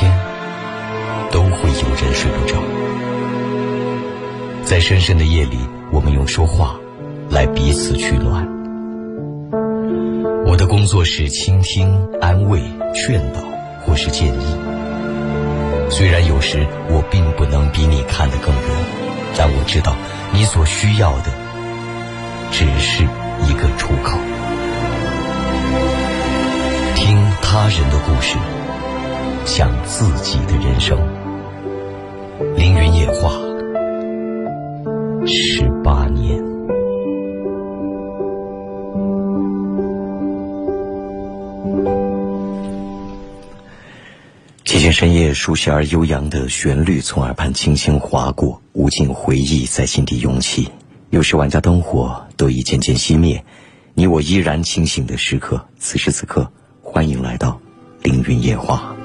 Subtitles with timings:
[0.00, 0.10] 天
[1.30, 2.56] 都会有人睡不着。
[4.64, 5.58] 在深深的夜里，
[5.92, 6.74] 我们用说话
[7.28, 8.48] 来彼此取暖。
[10.46, 12.62] 我的工作是倾听、安慰、
[12.94, 13.40] 劝导
[13.82, 14.56] 或是建议。
[15.90, 18.62] 虽然有时我并不能比你看得更远，
[19.36, 19.94] 但我知道
[20.32, 21.26] 你所需要的
[22.50, 23.04] 只是
[23.46, 24.16] 一个出口。
[26.94, 28.38] 听他人的故事，
[29.44, 30.98] 想自己的人生。
[32.56, 33.32] 凌云夜话，
[35.26, 36.38] 十八年。
[44.64, 50.70] 寂静深夜，熟悉而悠扬的旋律从耳畔轻轻划过，无尽回忆在心底涌起。
[51.10, 53.44] 有时万家灯火都已渐渐熄灭，
[53.94, 55.60] 你我依然清醒的时刻。
[55.78, 56.50] 此时此刻。
[56.82, 57.60] 欢迎来到
[58.02, 58.96] 凌云夜话。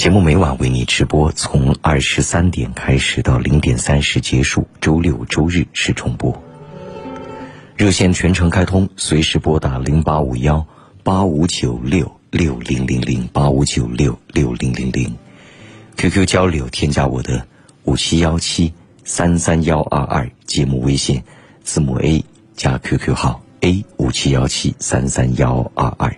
[0.00, 6.42] 节目每晚为你直播，从二十三点开始到零点三十结束，周六周日是重播。
[7.76, 10.66] 热线全程开通，随时拨打零八五幺
[11.02, 15.14] 八五九六六零零零八五九六六零零零。
[15.98, 17.46] QQ 交流，添加我的
[17.84, 18.72] 五七幺七
[19.04, 21.22] 三三幺二二节目微信，
[21.62, 22.24] 字母 A
[22.56, 23.42] 加 QQ 号。
[23.60, 26.16] A 五七幺七三三幺二二，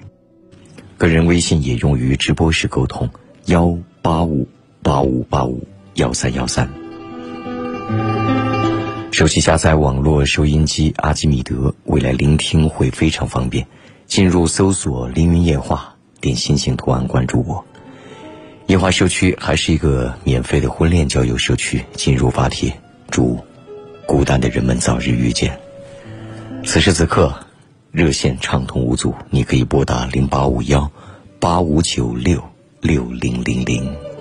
[0.96, 3.10] 个人微信也用于直播时沟通，
[3.46, 4.46] 幺八五
[4.82, 6.70] 八五八五幺三幺三。
[9.10, 13.66] 手机下载网络收音机阿基米德，未来聆听会非常方便。
[14.06, 17.64] 进入搜索“凌云夜话”，点心形图案关注我。
[18.66, 22.72] 夜话社区还是一个免费的婚恋交友社区，进入发帖，
[23.10, 23.38] 祝
[24.06, 25.58] 孤单的人们早日遇见。
[26.64, 27.34] 此时此刻，
[27.90, 30.90] 热线畅通无阻，你可以拨打零八五幺
[31.40, 32.42] 八五九六
[32.82, 34.11] 六零零零。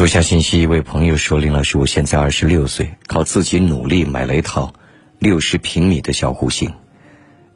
[0.00, 4.72] 关注下信息，一位朋友说：“林老师，我现在二十六岁，靠自己努力买了一套
[5.18, 6.72] 六十平米的小户型，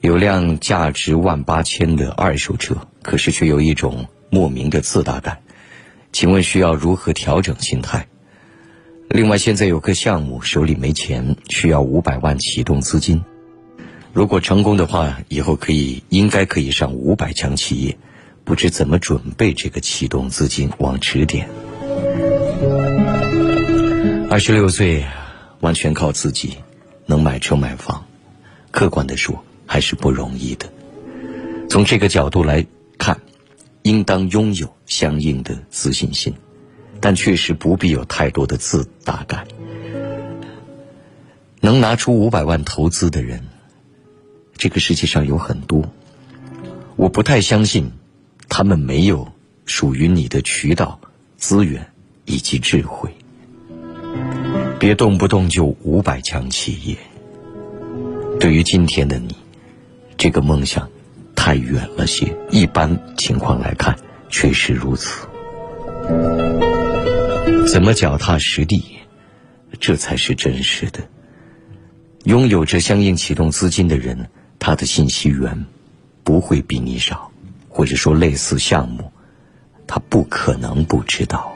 [0.02, 5.38] 有辆价值万八千的二手车，可是却有一种莫名的自大感。
[6.12, 8.08] 请问需要如何调整心态？
[9.08, 13.24] 另外，现在有个项目手里没钱，需要五百万启动资金，
[14.12, 17.96] 如果成功的话，以后可以应该可以上五百强企业，
[18.44, 21.48] 不知怎么准备这个启动资金，望指点。”
[24.30, 25.04] 二十六岁，
[25.60, 26.56] 完全靠自己，
[27.06, 28.04] 能买车买房，
[28.70, 30.68] 客观的说还是不容易的。
[31.68, 32.66] 从这个角度来
[32.98, 33.20] 看，
[33.82, 36.34] 应当拥有相应的自信心，
[37.00, 39.46] 但确实不必有太多的自大感。
[41.60, 43.42] 能拿出五百万投资的人，
[44.56, 45.84] 这个世界上有很多。
[46.96, 47.92] 我不太相信，
[48.48, 49.32] 他们没有
[49.64, 51.00] 属于你的渠道、
[51.36, 51.93] 资源。
[52.24, 53.14] 以及智慧，
[54.78, 56.96] 别动不动就五百强企业。
[58.40, 59.34] 对于今天的你，
[60.16, 60.88] 这个梦想
[61.34, 62.36] 太远了些。
[62.50, 63.96] 一般情况来看，
[64.28, 65.26] 确实如此。
[67.70, 68.98] 怎么脚踏实地，
[69.80, 71.00] 这才是真实的。
[72.24, 75.66] 拥有着相应启动资金的人，他的信息源
[76.22, 77.30] 不会比你少，
[77.68, 79.12] 或者说类似项目，
[79.86, 81.53] 他不可能不知道。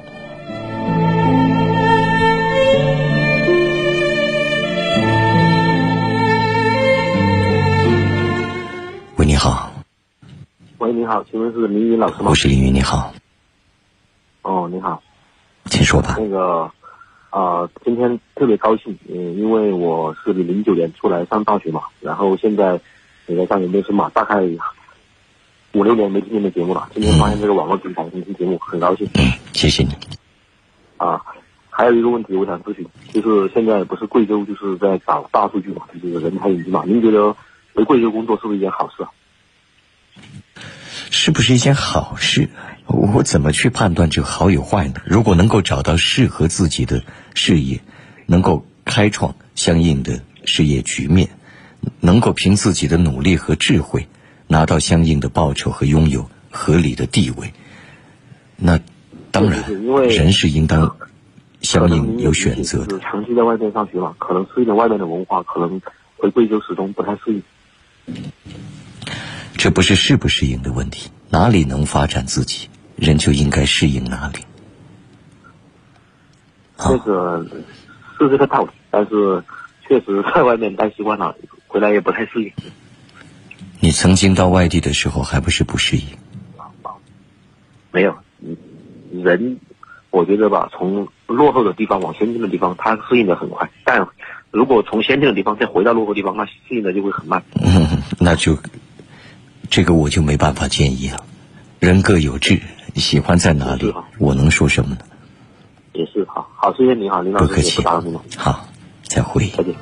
[10.79, 12.31] 喂，你好，请问是林云老师吗？
[12.31, 13.13] 我是林云，你好。
[14.43, 15.03] 哦，你好，
[15.65, 16.15] 请说吧。
[16.17, 16.71] 那个，
[17.31, 22.81] 啊，今天特别高兴，嗯，因为我是零九年出来上大学嘛，然后现在
[23.27, 24.41] 也在上研究生嘛，大概
[25.73, 26.89] 五六年没听你的节目了。
[26.95, 29.05] 今天发现这个网络平台能听节目，很高兴。
[29.15, 29.91] 嗯，谢谢你。
[30.97, 31.21] 啊，
[31.71, 37.35] 还有一个问题我想咨询，就是现在不是贵州就是在搞大数据嘛，就是人才引进嘛，您觉得？
[37.75, 39.11] 回贵州工作是不是一件好事啊？
[41.11, 42.49] 是不是一件好事？
[42.87, 44.95] 我怎么去判断这好与坏呢？
[45.05, 47.03] 如果能够找到适合自己的
[47.35, 47.81] 事业，
[48.27, 51.29] 能够开创相应的事业局面，
[52.01, 54.09] 能够凭自己的努力和智慧
[54.47, 57.53] 拿到相应的报酬和拥有合理的地位，
[58.57, 58.81] 那
[59.31, 59.63] 当然，
[60.09, 60.97] 人是应当
[61.61, 62.99] 相应有选择的。
[63.01, 65.81] 长期在外面上学嘛，可能适应了外面的文化，可能
[66.17, 67.43] 回贵州始终不太适应。
[69.59, 74.39] 这不是适不适应的问题，哪里能发展自己，人就应该适应哪里。
[76.79, 77.45] 这个
[78.17, 79.43] 是这个道理，但是
[79.85, 81.35] 确实在外面待习惯了，
[81.67, 82.53] 回来也不太适应。
[83.81, 86.05] 你曾经到外地的时候，还不是不适应？
[87.91, 88.17] 没有，
[89.13, 89.59] 人
[90.11, 94.07] 我觉得吧，从落后的地方往先进的地方，他适应的很快；但
[94.53, 97.43] 如果从先进的地方再回到落后地方，那适应的就会很慢。
[97.55, 98.57] 嗯，那就。
[99.71, 101.25] 这个我就没办法建议了，
[101.79, 102.61] 人各有志，
[102.97, 105.01] 喜欢在哪里，我能说什么呢？
[105.93, 107.85] 也是，好好，谢谢你好，林老师，不客气，
[108.37, 108.67] 好，
[109.03, 109.75] 再会，再见。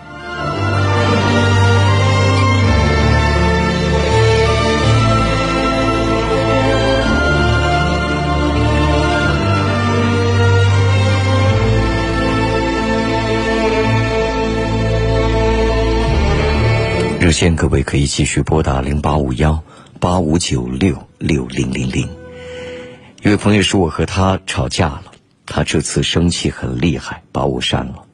[17.18, 19.60] 热线各位可以继续拨打零八五幺。
[19.98, 22.08] 八五九六六零零零，
[23.22, 25.04] 一位朋友说我和他吵架了，
[25.46, 28.04] 他这次生气很厉害，把我删了。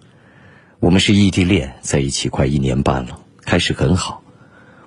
[0.79, 4.23] 我们是异地恋，在一起快一年半了，开始很好，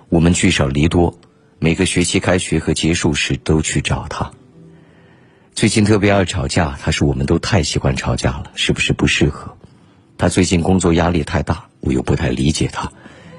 [0.08, 1.18] 我们聚少离多，
[1.58, 4.30] 每个学期开学和结束时都去找他。
[5.54, 9.56] 最近特别爱吵架，他说我们都太喜欢吵架了，是不是不适合？
[10.16, 12.90] 他最近工作压力太大，我又不太理解他，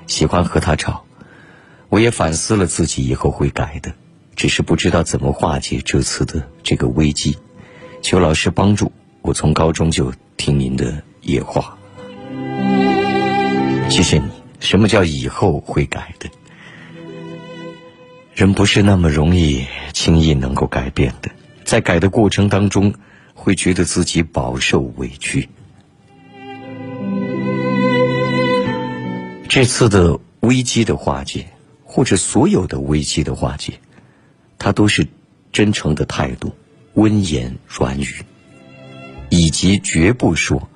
[0.05, 1.03] 喜欢和他吵。
[1.89, 3.93] 我也反思了自己，以后会改的，
[4.35, 7.37] 只是不知道怎么化解这次的这个危机，
[8.01, 8.91] 求老师帮助。
[9.21, 11.77] 我从高中就听您的夜话，
[13.89, 14.25] 谢谢你。
[14.59, 16.29] 什么叫以后会改的？
[18.33, 21.29] 人不是那么容易轻易能够改变的，
[21.63, 22.93] 在改的过程当中，
[23.33, 25.49] 会觉得自己饱受委屈。
[29.47, 31.47] 这次的危机的化解。
[31.89, 33.79] 或者所有的危机的化解，
[34.59, 35.07] 它都是
[35.53, 36.53] 真诚的态度、
[36.95, 38.23] 温言软语，
[39.29, 40.69] 以及绝不说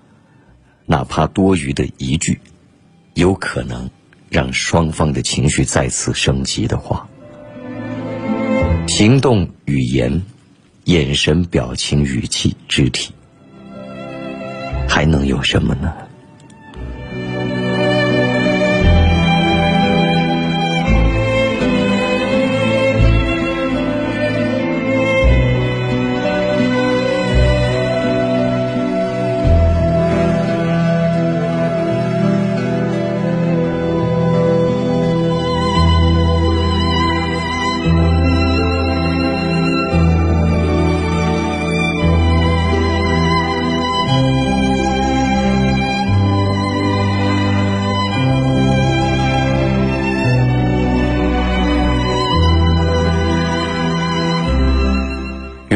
[0.85, 2.39] 哪怕多余的一句，
[3.13, 3.89] 有可能
[4.29, 7.07] 让双方的情绪再次升级的话。
[8.87, 10.23] 行动、语言、
[10.85, 13.13] 眼神、表情、语气、肢体，
[14.87, 15.93] 还能有什么呢？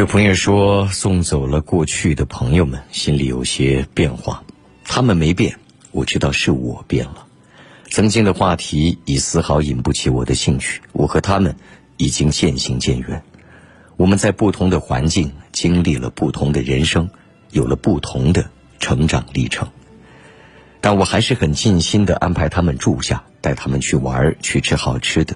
[0.05, 4.43] 朋友说送走了过去的朋友们，心里有些变化。
[4.83, 5.57] 他们没变，
[5.91, 7.25] 我知道是我变了。
[7.89, 10.81] 曾经的话题已丝毫引不起我的兴趣。
[10.91, 11.55] 我和他们
[11.97, 13.23] 已经渐行渐远。
[13.97, 17.09] 我们在不同的环境经历了不同的人生，
[17.51, 19.69] 有了不同的成长历程。
[20.81, 25.35] 但我还是很尽心的安排他们住下，带他们去玩，去吃好吃的。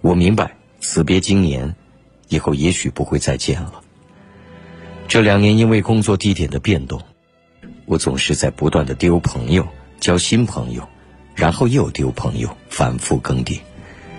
[0.00, 1.74] 我明白，此别经年，
[2.30, 3.82] 以后也许不会再见了。
[5.06, 7.02] 这两年因为工作地点的变动，
[7.84, 9.66] 我总是在不断的丢朋友、
[10.00, 10.88] 交新朋友，
[11.34, 13.58] 然后又丢朋友，反复更迭，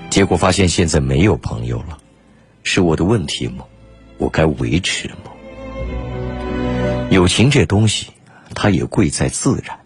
[0.10, 1.98] 结果发现现在没有朋友了，
[2.64, 3.66] 是我的问题吗？
[4.18, 5.32] 我该维持吗？
[7.10, 8.08] 友情这东西，
[8.54, 9.80] 它也贵在自然，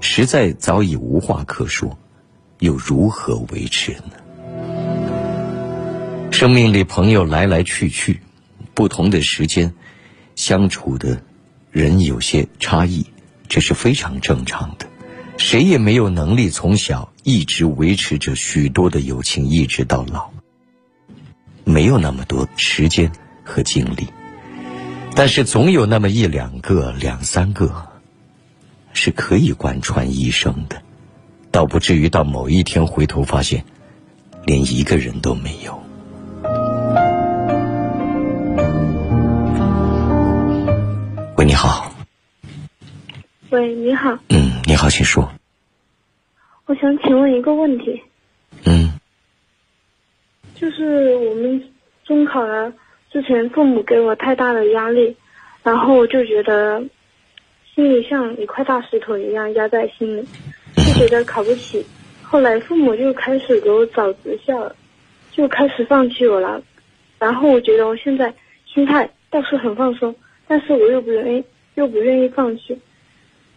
[0.00, 1.96] 实在早已无话可说，
[2.58, 4.19] 又如何维持呢？
[6.40, 8.18] 生命里朋友来来去去，
[8.72, 9.74] 不同的时间。
[10.36, 11.22] 相处的
[11.70, 13.04] 人有些差异，
[13.46, 14.86] 这是非常正常的。
[15.36, 20.30] 谁也没有能力从小一直维持着许多的友情，一直到老，
[21.64, 23.12] 没有那么多时间
[23.44, 24.06] 和精力。
[25.14, 27.86] 但是总有那么一两个、两三个，
[28.94, 30.80] 是可以贯穿一生的，
[31.50, 33.62] 倒不至于到某一天回头发现，
[34.46, 35.78] 连一个人都没有。
[41.50, 41.92] 你好。
[43.50, 44.16] 喂，你好。
[44.28, 45.28] 嗯，你好，请说。
[46.66, 48.00] 我想请问一个问题。
[48.66, 49.00] 嗯。
[50.54, 51.60] 就是我们
[52.04, 52.72] 中考了，
[53.10, 55.16] 之前父母给我太大的压力，
[55.64, 56.80] 然后我就觉得
[57.74, 60.24] 心里像一块大石头一样压在心里，
[60.76, 61.84] 就觉得考不起。
[62.22, 64.72] 后来父母就开始给我找职校，
[65.32, 66.62] 就开始放弃我了。
[67.18, 68.32] 然后我觉得我现在
[68.72, 70.14] 心态倒是很放松，
[70.50, 71.44] 但是我又不愿意，
[71.76, 72.76] 又不愿意放弃。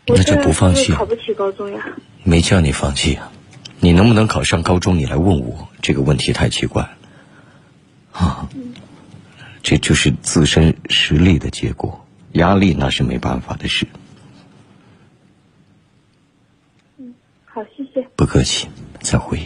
[0.06, 1.84] 我那就不放弃考不起高中呀？
[2.24, 3.32] 没叫你放弃啊！
[3.80, 4.96] 你能不能考上高中？
[4.96, 6.98] 你来问我这个问题太奇怪了
[8.12, 8.48] 啊！
[9.64, 13.88] 这就是自身实力的结果，压力那是没办法的事。
[17.00, 18.08] 嗯好，谢谢。
[18.16, 18.68] 不客气，
[19.02, 19.40] 再会。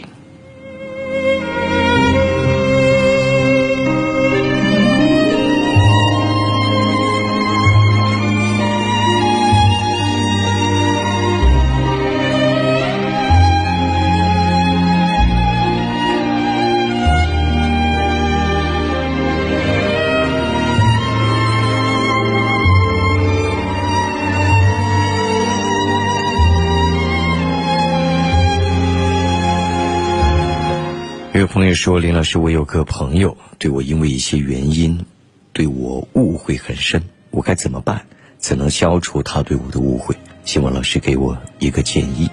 [31.74, 35.04] 说：“林老师，我有个朋友对我因为一些原因
[35.52, 38.06] 对我误会很深，我该怎么办
[38.38, 40.16] 才能消除他对我的误会？
[40.44, 42.30] 希望老师给我一个建议。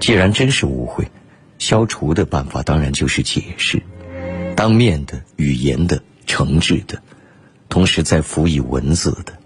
[0.00, 1.06] 既然真是误会，
[1.58, 3.82] 消除的办法当然就是解释，
[4.56, 7.02] 当面的、语言的、诚挚的，
[7.68, 9.38] 同时再辅以文字的。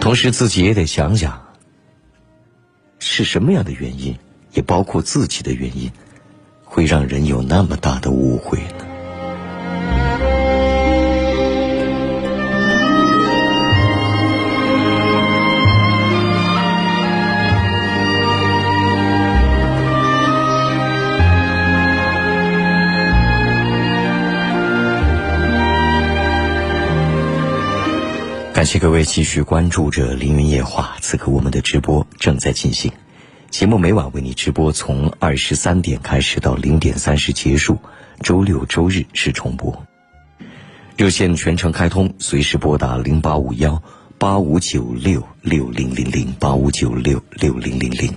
[0.00, 1.42] 同时自己也得想想，
[2.98, 4.16] 是什么样的原因。”
[4.56, 5.92] 也包括自己的原因，
[6.66, 8.84] 会让人有那么大的误会呢？
[28.52, 32.90] 感谢各位继续关注着《凌云夜话》，此刻我们的直播正在进行。
[33.56, 37.78] 节目每晚为你直播，从二十三点开始到零点三十结束，
[38.20, 39.82] 周六周日是重播。
[40.94, 43.82] 热线全程开通，随时拨打零八五幺
[44.18, 48.14] 八五九六六零零零八五九六六零零零。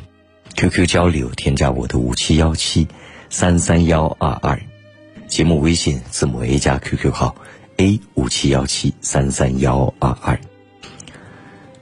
[0.58, 2.86] QQ 交流，添加我的五七幺七
[3.30, 4.62] 三三幺二二。
[5.28, 7.34] 节目微信字母 A 加 QQ 号
[7.78, 10.38] A 五七幺七三三幺二二。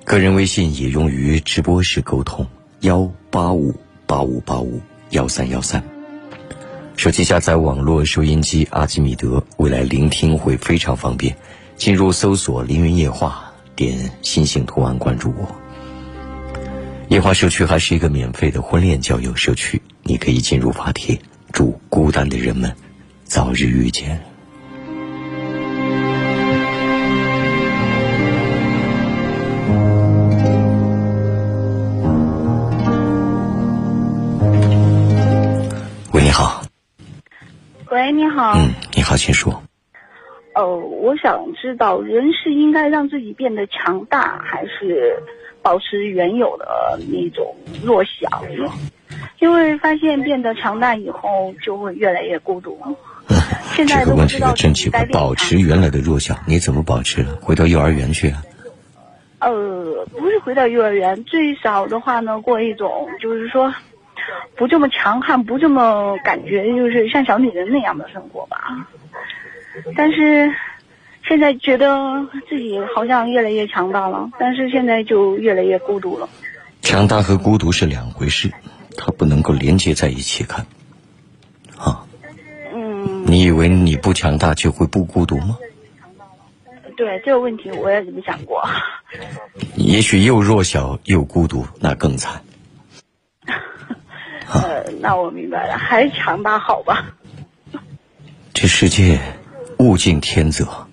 [0.06, 2.46] 个人微信也用于直播时沟通。
[2.82, 3.72] 幺八五
[4.08, 5.84] 八五八五幺三幺三，
[6.96, 11.38] 手机下载网络收音机阿基米德，未来聆听会非常方便。
[11.76, 15.56] 进入搜索“凌云夜话”，点星星图案关注我。
[17.10, 22.76] 夜话社区还是一个免费的婚恋交友社区，你可以进入发帖，祝孤单的人们
[23.24, 24.20] 早日遇见。
[38.08, 38.54] 喂，你好。
[38.56, 39.62] 嗯，你好，请说。
[40.56, 45.22] 呃，我想知道，人是应该让自己变得强大，还是
[45.62, 48.72] 保持原有的那种弱小呢？
[49.40, 52.80] 因为发现变得强大以后，就会越来越孤独。
[53.76, 57.24] 现在这个问题可都知道真奇怪，保持原来的弱小，你怎么保持？
[57.42, 58.42] 回到幼儿园去啊？
[59.40, 63.70] 呃，不是回到幼儿园，最少的话呢，过一种就是说
[64.56, 68.88] 不这么强悍，不这么感觉就是像小女人那样的生活吧。
[69.96, 70.52] 但是
[71.28, 76.28] 现在觉得自己好像越来越强大了，但是现在就越来越孤独了。
[76.82, 78.52] 强大和孤独是两回事，
[78.98, 80.66] 它不能够连接在一起看。
[81.78, 82.06] 啊，
[82.74, 85.58] 嗯，你以为你不强大就会不孤独吗？
[86.96, 88.64] 对这个问题我也这么想过。
[89.76, 92.42] 也许又弱小又孤独，那更惨。
[95.08, 97.14] 呃，那我明白了，还是强大好吧。
[98.54, 99.20] 这世界
[99.80, 100.88] 物竞天择，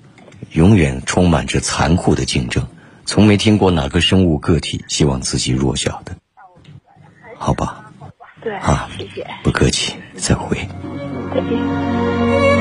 [0.52, 2.68] 永远充满着残酷的竞争，
[3.04, 6.14] 从没听过哪个生物个体希望自己弱小的，
[7.38, 7.90] 好吧？
[8.40, 10.59] 对，啊谢谢，不客气，再会。
[11.35, 12.53] 再见。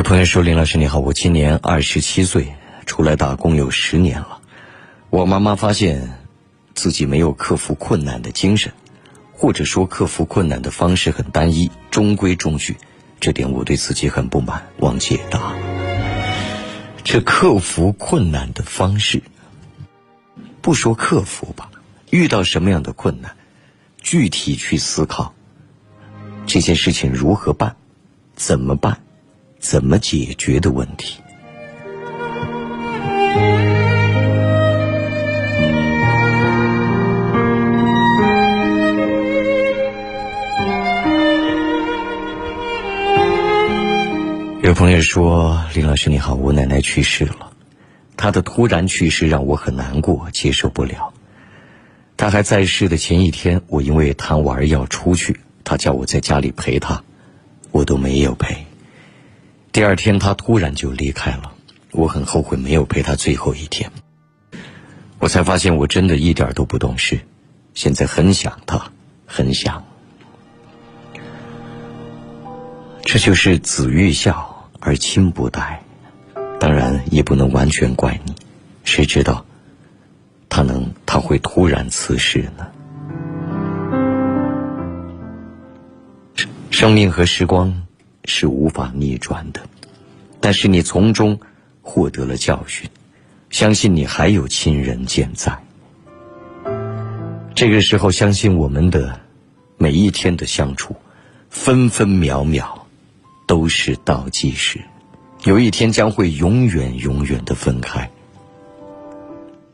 [0.00, 2.54] 有朋友说：“林老师你好，我今年二十七岁，
[2.86, 4.40] 出来打工有十年了。
[5.10, 6.16] 我妈妈发现
[6.74, 8.72] 自己没有克服困难的精神，
[9.34, 12.78] 或者说克服困难的方式很单一，中规中矩。
[13.20, 15.52] 这点我对自己很不满，望解答。
[17.04, 19.22] 这克服困难的方式，
[20.62, 21.70] 不说克服吧，
[22.08, 23.36] 遇到什么样的困难，
[24.00, 25.34] 具体去思考
[26.46, 27.76] 这件事情如何办，
[28.34, 29.02] 怎么办。”
[29.60, 31.20] 怎么解决的问题？
[44.62, 47.52] 有朋友说：“林老师你好，我奶奶去世了，
[48.16, 51.12] 她的突然去世让我很难过，接受不了。
[52.16, 57.02] 她还在世的前一天，我因为贪玩要出去，她叫我在家里陪她，
[57.72, 58.64] 我都没有陪。”
[59.72, 61.52] 第二天，他突然就离开了，
[61.92, 63.92] 我很后悔没有陪他最后一天。
[65.20, 67.20] 我才发现我真的一点都不懂事，
[67.72, 68.90] 现在很想他，
[69.26, 69.84] 很想。
[73.02, 75.82] 这就是子欲孝而亲不待，
[76.58, 78.34] 当然也不能完全怪你，
[78.82, 79.44] 谁知道
[80.48, 82.66] 他能他会突然辞世呢？
[86.70, 87.86] 生命和时光。
[88.30, 89.60] 是无法逆转的，
[90.40, 91.40] 但是你从中
[91.82, 92.88] 获得了教训，
[93.50, 95.58] 相信你还有亲人健在。
[97.56, 99.18] 这个时候，相信我们的
[99.76, 100.94] 每一天的相处，
[101.50, 102.86] 分分秒秒
[103.48, 104.80] 都是倒计时，
[105.42, 108.08] 有一天将会永远永远的分开，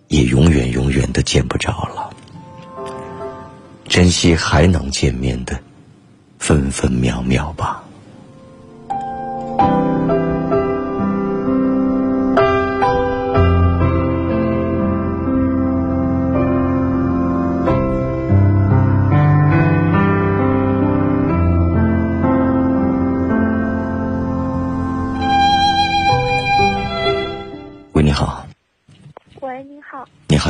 [0.09, 2.11] 也永远永远的见不着了。
[3.87, 5.61] 珍惜还能见面的
[6.39, 7.85] 分分秒秒吧。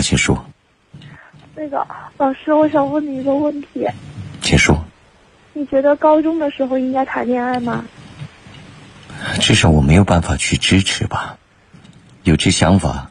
[0.07, 0.47] 请说。
[1.57, 1.85] 那个
[2.17, 3.85] 老师，我想问你一个问题。
[4.41, 4.85] 请说。
[5.53, 7.85] 你觉得高中的时候应该谈恋爱吗？
[9.41, 11.39] 至少我没有办法去支持吧，
[12.23, 13.11] 有这想法，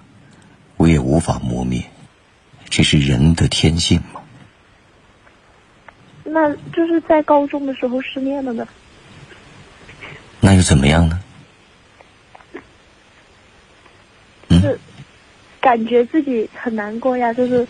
[0.78, 1.84] 我也无法磨灭，
[2.70, 4.22] 这是人的天性嘛。
[6.24, 8.66] 那就是在高中的时候失恋了呢。
[10.40, 11.20] 那又怎么样呢？
[14.48, 14.80] 嗯，
[15.66, 17.68] 感觉自己很难过呀，就是。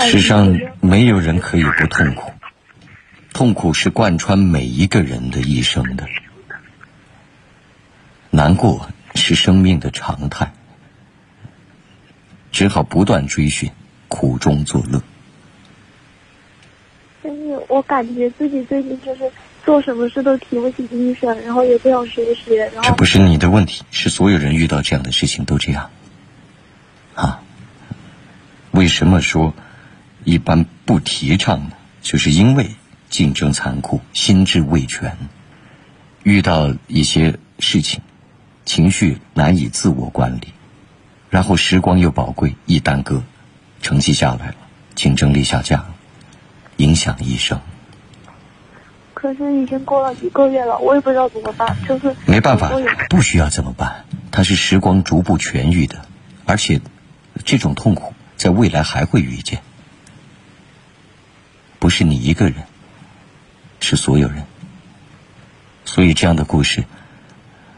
[0.00, 2.32] 世上没有人可以不痛苦，
[3.34, 6.06] 痛苦是贯穿每一个人的一生的。
[8.30, 10.50] 难过是生命的常态，
[12.52, 13.70] 只好不断追寻，
[14.06, 15.02] 苦中作乐。
[17.22, 19.30] 但是我感觉自己最近就是
[19.62, 22.56] 做什么事都提不起精神，然后也不想学习。
[22.82, 25.90] 这不是你的问题，是所有人遇到这样的事情都这样。
[27.18, 27.40] 啊？
[28.70, 29.54] 为什么说
[30.22, 31.72] 一般不提倡呢？
[32.00, 32.70] 就是因为
[33.10, 35.16] 竞争残酷，心智未全，
[36.22, 38.02] 遇到一些事情。
[38.64, 40.52] 情绪难以自我管理，
[41.30, 43.22] 然后时光又宝贵，一耽搁，
[43.82, 44.54] 成绩下来了，
[44.94, 45.94] 竞争力下降，
[46.76, 47.60] 影响一生。
[49.14, 52.70] 可是已经过了一个月了，我也不知道怎么办，就是没办法，
[53.08, 56.04] 不需要怎么办，它是时光逐步痊愈的，
[56.44, 56.80] 而且
[57.44, 59.60] 这种痛苦在未来还会遇见，
[61.78, 62.56] 不是你一个人，
[63.80, 64.44] 是所有人，
[65.84, 66.84] 所以这样的故事。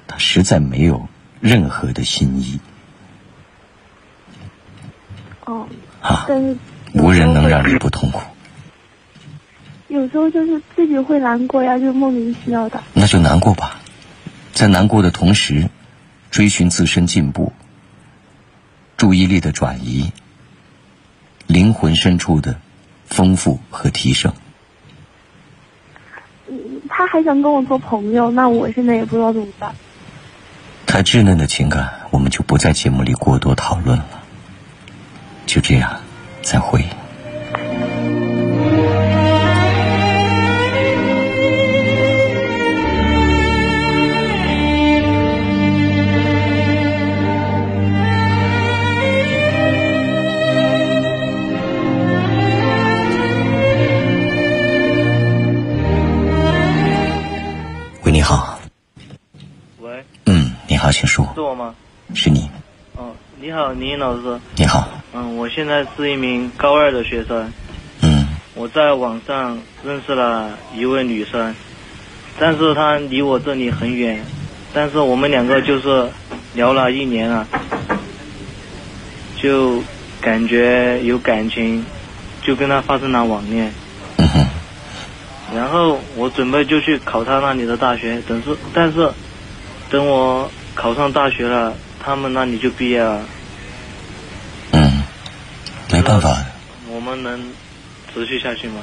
[0.06, 1.08] 他实在没有
[1.40, 2.58] 任何的新意。
[5.44, 5.68] 哦。
[6.00, 6.26] 啊。
[6.92, 8.20] 无人能让你不痛苦。
[9.86, 12.82] 有时候就是自己会难过呀，就莫名其妙的。
[12.94, 13.80] 那就难过吧，
[14.52, 15.68] 在难过的同时，
[16.32, 17.52] 追寻自身进步，
[19.00, 20.12] 注意力的转移，
[21.46, 22.60] 灵魂深处的
[23.06, 24.34] 丰富和提升。
[26.48, 29.74] 嗯，他还想跟我做朋友，那我现在也不知道怎么办。
[30.84, 34.22] 太稚嫩的情感，我们就不在节目里过多讨论了。
[35.46, 36.02] 就这样，
[36.42, 36.84] 再会。
[60.92, 61.74] 是我吗？
[62.14, 62.50] 是你。
[62.96, 64.40] 哦，你好，林老师。
[64.56, 64.88] 你好。
[65.12, 67.52] 嗯，我现在是一名高二的学生。
[68.02, 68.26] 嗯。
[68.54, 71.54] 我在网上认识了一位女生，
[72.38, 74.24] 但是她离我这里很远，
[74.74, 76.10] 但是我们两个就是
[76.54, 77.46] 聊了一年了，
[79.36, 79.82] 就
[80.20, 81.84] 感觉有感情，
[82.42, 83.72] 就跟她发生了网恋。
[84.18, 84.46] 嗯哼。
[85.54, 89.10] 然后我准备就去考他那里的大学，等是但是
[89.90, 90.50] 等我
[90.80, 93.22] 考上大学了，他们那里就毕业了。
[94.72, 95.02] 嗯，
[95.92, 96.42] 没办法。
[96.88, 97.38] 我们能
[98.14, 98.80] 持续下去吗？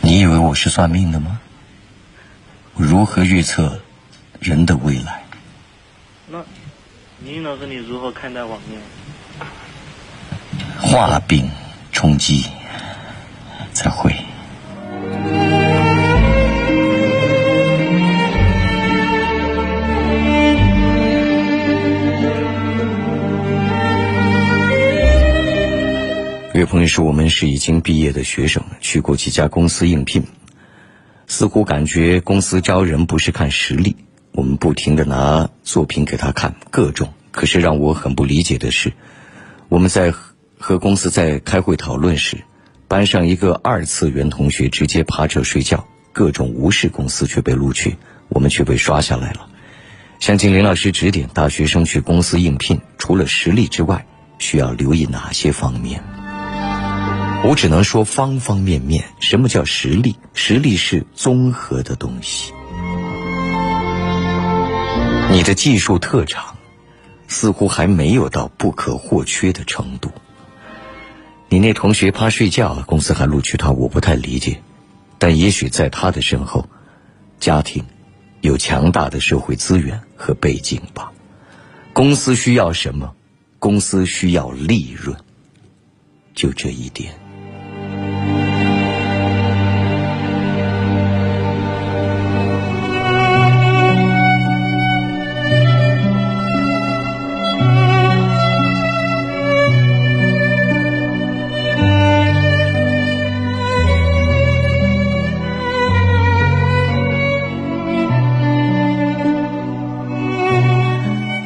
[0.00, 1.38] 你以为我是算命的吗？
[2.74, 3.80] 我如何预测
[4.40, 5.22] 人的未来？
[6.26, 6.38] 那
[7.20, 8.82] 倪老师，你如何看待网恋？
[10.80, 11.48] 画饼
[11.92, 12.44] 充饥
[13.72, 14.12] 才会。
[26.66, 30.24] 朋友说，我们是已经毕业的学生，去过几家公司应聘，
[31.26, 33.96] 似乎感觉公司招人不是看实力。
[34.32, 37.14] 我们不停的拿作品给他看，各种。
[37.30, 38.92] 可是让我很不理解的是，
[39.68, 40.12] 我们在
[40.58, 42.38] 和公司在开会讨论时，
[42.88, 47.96] 班上一个二次元同学直接趴着睡觉，各种无视公司却被录取，
[48.28, 49.48] 我们却被刷下来了。
[50.18, 54.06] 想请林老师指点，大学生去公司应聘，除了实力之外，
[54.38, 56.02] 需要留意哪些方面？
[57.44, 59.04] 我只能说方方面面。
[59.20, 60.16] 什么叫实力？
[60.34, 62.52] 实力是综合的东西。
[65.30, 66.56] 你的技术特长
[67.28, 70.10] 似乎还没有到不可或缺的程度。
[71.48, 74.60] 你那同学趴睡觉，公司还录取他，我不太理解。
[75.18, 76.68] 但也许在他的身后，
[77.38, 77.84] 家庭
[78.40, 81.12] 有强大的社会资源和背景吧。
[81.92, 83.14] 公司需要什么？
[83.58, 85.16] 公司需要利润，
[86.34, 87.14] 就这一点。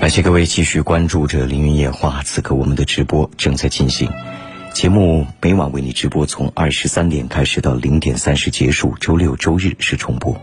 [0.01, 4.11] 感谢各位继续关注着《凌云夜话》，此刻我们的直播正在进行。
[4.73, 10.35] 节目每晚为你直播，从二十三点开始到零点三十结束，周六周日是重播。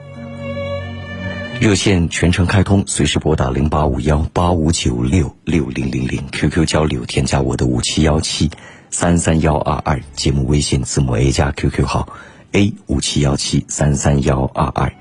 [1.59, 8.51] 热线全程开通，随时拨打零八五幺八五九六六零零零，QQ 交流添加我的五七幺七
[8.91, 12.09] 三三幺二二，节目微信字母 A 加 QQ 号
[12.51, 14.93] A 五七幺七三三幺二二，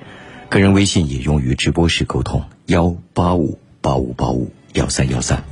[0.49, 5.45] 个人微信也用于直播时沟通幺八五八五八五幺三幺三。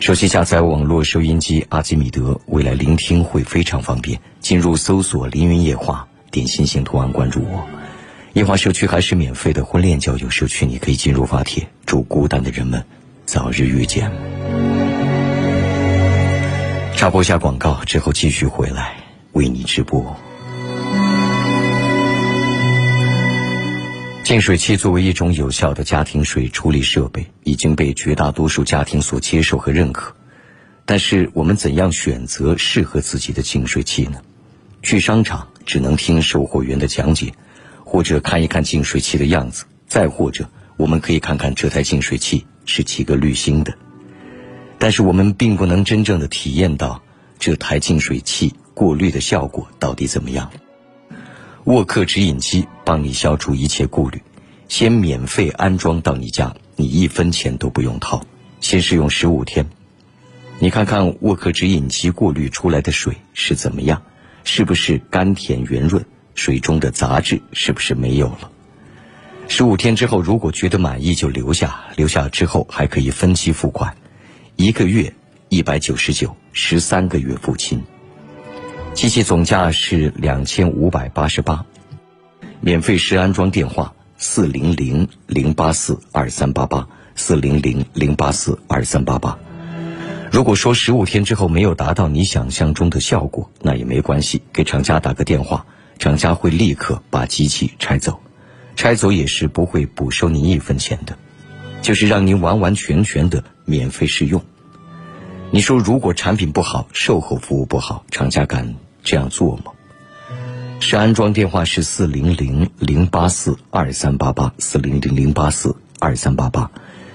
[0.00, 4.20] 手机下载网络收音机阿基米德，未来聆听会非常方便。
[4.38, 7.66] 进入搜索“凌云夜话”，点心型图案关注我。
[8.34, 11.66] 夜话社区还是免费的婚恋交友社区，你可以进入发帖。
[11.86, 12.84] 祝孤单的人们
[13.24, 14.12] 早日遇见。
[16.94, 18.94] 插播下广告之后，继续回来
[19.32, 20.14] 为你直播。
[24.28, 30.14] 净水器作为一种有效的家庭水处理设备，已经被绝大多数家庭所接受和认可。
[30.84, 34.20] 但是，我们怎样选择适合自己的净水器呢？
[34.82, 37.32] 去商场只能听售货员的讲解，
[37.84, 43.72] 或者看一看净水器的样子，再或者我们可以看看这台净水器是几个滤芯的。
[44.78, 47.02] 但是，我们并不能真正的体验到
[47.38, 50.50] 这台净水器过滤的效果到底怎么样。
[51.68, 54.22] 沃克直饮机帮你消除一切顾虑，
[54.70, 58.22] 先免费安装到你家，你一分钱都不用掏，
[58.62, 59.68] 先试用十五天，
[60.60, 64.02] 你看看沃克直饮机过滤出来的水是怎么样，
[64.44, 66.02] 是不是甘甜圆润，
[66.34, 68.50] 水中的杂质是不是没有了？
[69.46, 73.94] 十五天之后，如果觉得满意就留下，留下之后还可以分期付款，
[74.56, 75.12] 一个月
[75.50, 77.82] 一百九十九，十三个月付清。
[78.98, 81.64] 机器总价是两千五百八十八，
[82.60, 89.38] 免费试安装电话四零零零八四二三八八四零零零八四二三八八。
[90.32, 95.64] 如果说十五天之后没有达到你想象中的效果，那也没关系，给厂家打个电话，
[96.00, 98.18] 厂家会立刻把机器拆走，
[98.74, 101.16] 拆走也是不会补收您一分钱的，
[101.82, 104.42] 就是让您完完全全的免费试用。
[105.52, 108.74] 你说如果产品不好，售后服务不好，厂家敢？
[109.02, 109.72] 这样做吗？
[110.80, 116.70] 是安装电话是四零零零八四二三八八四零零零八四二三八八，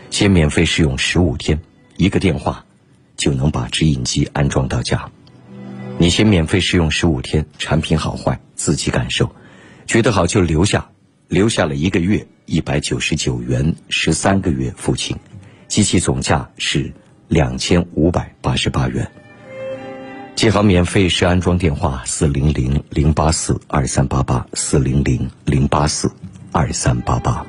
[0.09, 1.61] 先免费试用十五天，
[1.95, 2.65] 一个电话
[3.15, 5.09] 就能把直饮机安装到家。
[5.97, 9.33] 你先免费试用十五天，产品好坏自己感受，
[9.87, 10.89] 觉得好就留下，
[11.29, 15.17] 留下了一个月一百九十九元，十三个月付清，
[15.67, 16.91] 机器总价是
[17.29, 19.09] 两千五百八十八元。
[20.35, 26.11] 记好免费试安装电话：四零零零八四二三八八，四零零零八四
[26.51, 27.45] 二三八八。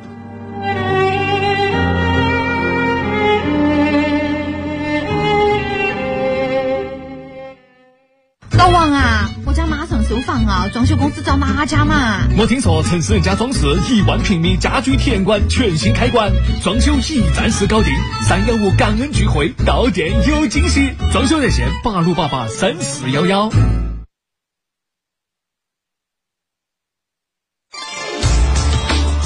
[10.75, 12.27] 装修公司找哪家嘛？
[12.37, 16.33] 我听说城市人家装饰一万平米家居体验馆全新开馆，
[16.65, 17.93] 装修一站式搞定，
[18.27, 20.91] 三幺五感恩聚会，到店有惊喜。
[21.13, 23.49] 装修热线八六八八三四幺幺。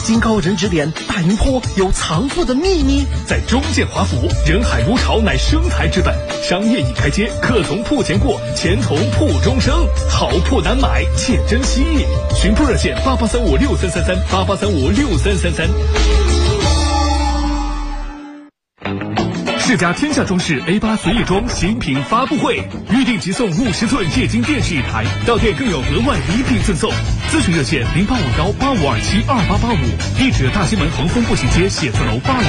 [0.09, 6.17] 经高人指点大营坡有藏富的秘密，在中建华府，人海如潮乃生财之本。
[6.43, 9.87] 商业已开街，客从铺前过，钱从铺中生。
[10.09, 12.07] 好铺难买，且珍惜。
[12.35, 15.69] 寻铺热线八八三五六三三三八八三五六三三三。
[19.69, 22.57] 世嘉天下装饰 A 八随意装新品发布会，
[22.91, 26.91] 预定即送五十寸液晶电视一台，到店更有额外礼品赠送。
[27.31, 32.47] 咨询热线零八五幺八五二七二八八五，地址大西门恒丰步行街写字楼八楼。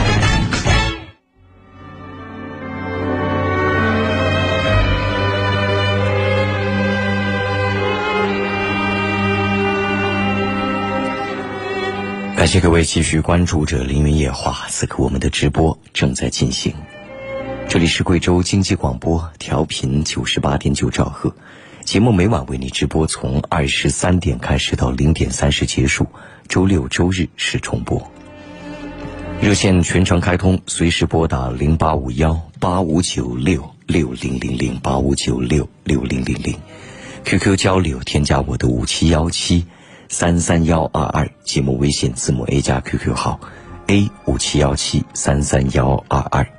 [12.38, 16.74] 感谢各位继续关注着《凌云夜话》，此刻我们的直播正在进行。
[17.70, 21.36] 这里是贵州经济广播，调频九十八点九兆赫，
[21.86, 26.08] 节目每晚为你直播，从二十三点开始到零点三十结束，
[26.48, 28.12] 周六周日是重播。
[29.40, 36.58] 热线全程开通，随时拨打零八五幺八五九六六零零零八五九六六零零零
[37.24, 39.68] ，QQ 交流添加我的五七幺七
[40.08, 43.40] 三三幺二二，节目微信字母 A 加 QQ 号
[43.86, 46.59] A 五七幺七三三幺二二。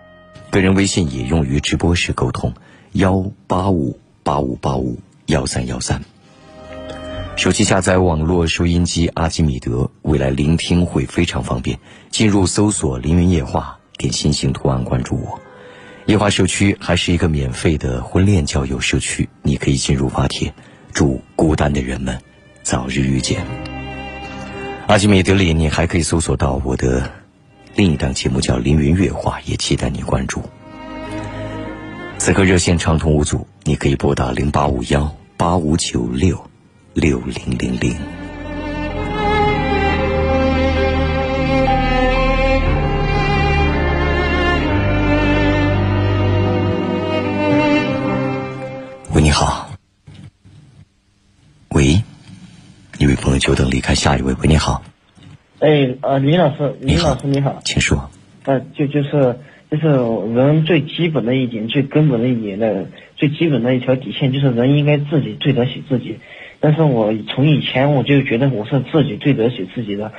[0.51, 2.55] 个人微信也用于直播时沟通，
[2.91, 6.03] 幺八五八五八五幺三幺三。
[7.37, 11.79] 手机下载网络收音机阿基米德，未来聆听会非常方便。
[12.11, 15.41] 进入搜索“凌云夜话”，点心形图案关注我。
[16.07, 20.53] 夜话社区还是一个免费的婚恋交友社区，你可以进入发帖。
[20.93, 22.19] 祝孤单的人们
[22.65, 23.47] 早日遇见。
[24.89, 27.20] 阿基米德里，你还可以搜索到我的。
[27.81, 30.43] 另一档节目叫《凌云月话》，也期待你关注。
[32.19, 36.39] 此刻热线畅通无阻，你可以拨打零八五幺八五九六
[36.93, 37.97] 六零零零。
[49.15, 49.71] 喂，你好。
[51.71, 52.03] 喂，
[52.99, 54.35] 一位朋友久等离开，下一位。
[54.35, 54.83] 喂，你好。
[55.61, 58.11] 哎，呃，李老师，李老师你好，请说。
[58.45, 59.37] 呃，就就是
[59.71, 59.89] 就是
[60.35, 66.19] 人最基本的一点，最根本的一点的最基本的一条底线，就是人应该自己对得起自己。
[66.61, 70.13] 但是我从以前我就觉得我是自己对得起自己的，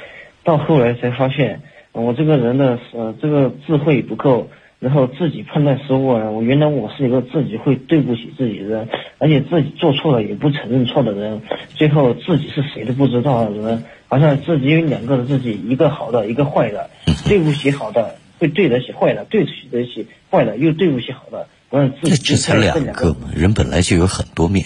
[0.44, 4.48] 到后来才发现，我这个人的呃这个智慧不够，
[4.82, 6.32] 然后自己判断失误了。
[6.32, 8.90] 我原来我是一个自己会对不起自己的人，
[9.20, 11.44] 而且自己做错了也不承认错的人，
[11.76, 13.84] 最后自己是谁都不知道的人。
[14.08, 16.90] 好像自己有两个的自己，一个好的，一个坏的，
[17.26, 24.66] 对不起好的，会对得起坏的，对得起坏的，又对不起好的，我自己这才两个嘛，人本来就有很多面，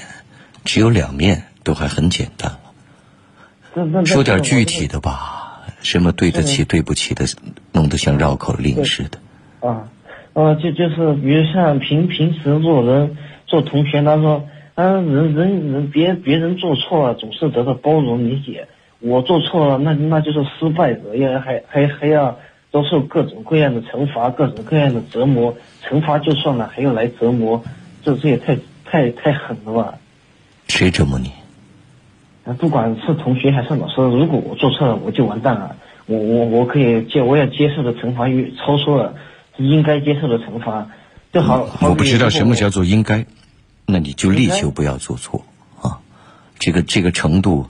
[0.63, 4.06] 只有两面都还很简单了。
[4.06, 7.25] 说点具体的吧，什么对得起、对不起的，
[7.73, 9.19] 弄得像绕口令似的。
[9.60, 9.89] 啊，
[10.36, 13.15] 呃，就就是比如像平平时做人、
[13.48, 14.43] 做同学，他说，
[14.76, 18.67] 嗯，人人人别别人做错了，总是得到包容理解。
[19.00, 22.38] 我做错了，那那就是失败者，要还还还要
[22.69, 25.56] 遭受各种各样的惩罚，各种各样的折磨。
[25.82, 27.63] 惩罚就算了，还要来折磨，
[28.04, 29.93] 这这也太太太狠了吧？
[30.67, 31.32] 谁折磨你？
[32.43, 35.78] 啊，不管是同学还是老师，如果我做错了，我就完蛋了。
[36.08, 39.15] 我我我可以接，我要接受的惩罚与超出了
[39.58, 40.89] 应该接受的惩罚，
[41.32, 41.70] 就好。
[41.82, 43.26] 我不知道什么叫做应该，
[43.86, 45.46] 那你就力求不要做错
[45.82, 46.00] 啊。
[46.60, 47.68] 这个这个程度。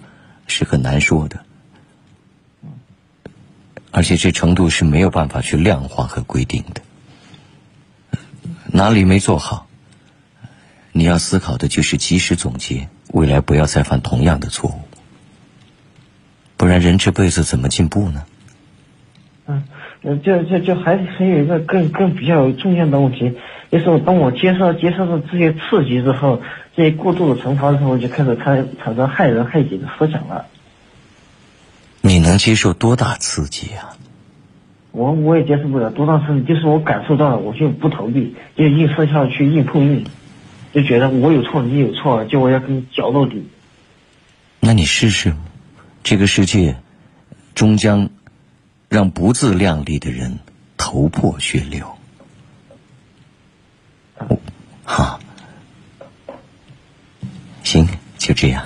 [0.48, 1.44] 是很难说的，
[3.90, 6.84] 而且这程度是没有办法去量化和规定的。
[8.68, 9.66] 哪里没做好，
[10.92, 14.82] 你要思考的就是及时总结，未来不要再犯同样的错误。
[16.58, 18.24] 不然人这辈子怎么进步呢？
[20.24, 23.34] 就就就还还有一个更更比较重要的问题，
[23.72, 26.42] 就是当我接受接受了这些刺激之后，
[26.76, 30.46] 这些过度的惩罚之后，就开始产产生害人害己的思想了。
[32.02, 33.98] 你能接受多大刺激啊？
[34.92, 40.06] 我我也接受不了多大刺激，就是我感受到了，我就不逃避，就硬生下去硬碰硬，
[40.72, 43.48] 就觉得我有错你有错，就我要跟你搅到底。
[44.60, 45.34] 那你试试，
[46.04, 46.76] 这个世界
[47.56, 48.10] 终将
[48.90, 50.40] 让不自量力的人
[50.78, 51.98] 头破血流。
[54.84, 55.20] 好，
[57.64, 58.64] 行，就这样，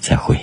[0.00, 0.38] 再会。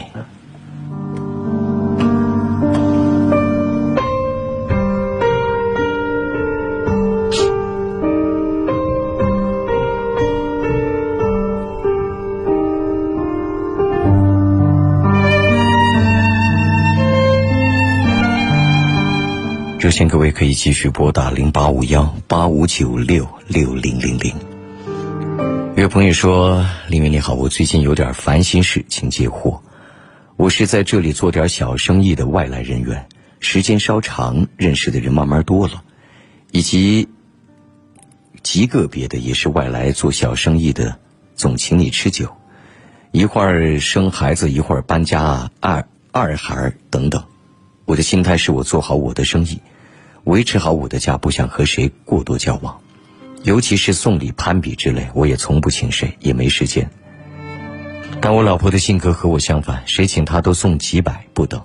[19.80, 24.34] 热线各位可以继续拨打零八五幺八五九六六零零零。
[25.76, 29.60] 有朋友说：“李明你好，我最近有点烦心事，请解惑。
[30.36, 33.08] 我是在这里做点小生意的外来人员，
[33.40, 35.84] 时间稍长，认识的人慢慢多了，
[36.52, 37.08] 以及
[38.42, 40.98] 极个别的也是外来做小生意的，
[41.36, 42.36] 总请你吃酒，
[43.12, 47.24] 一会儿生孩子，一会儿搬家，二二孩等等。
[47.88, 49.62] 我的心态是我做好我的生意，
[50.26, 52.82] 维持好我的家，不想和谁过多交往。”
[53.44, 56.90] 尤其是送礼攀比之类，我也从不请谁，也没时间。
[58.20, 61.64] 但我老婆的性格和我相反，谁请她都送几百不等。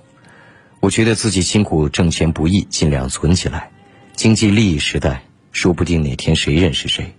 [0.79, 3.69] 我觉得自己辛苦挣钱不易，尽量存起来。
[4.15, 7.13] 经济利益时代，说不定哪天谁认识谁。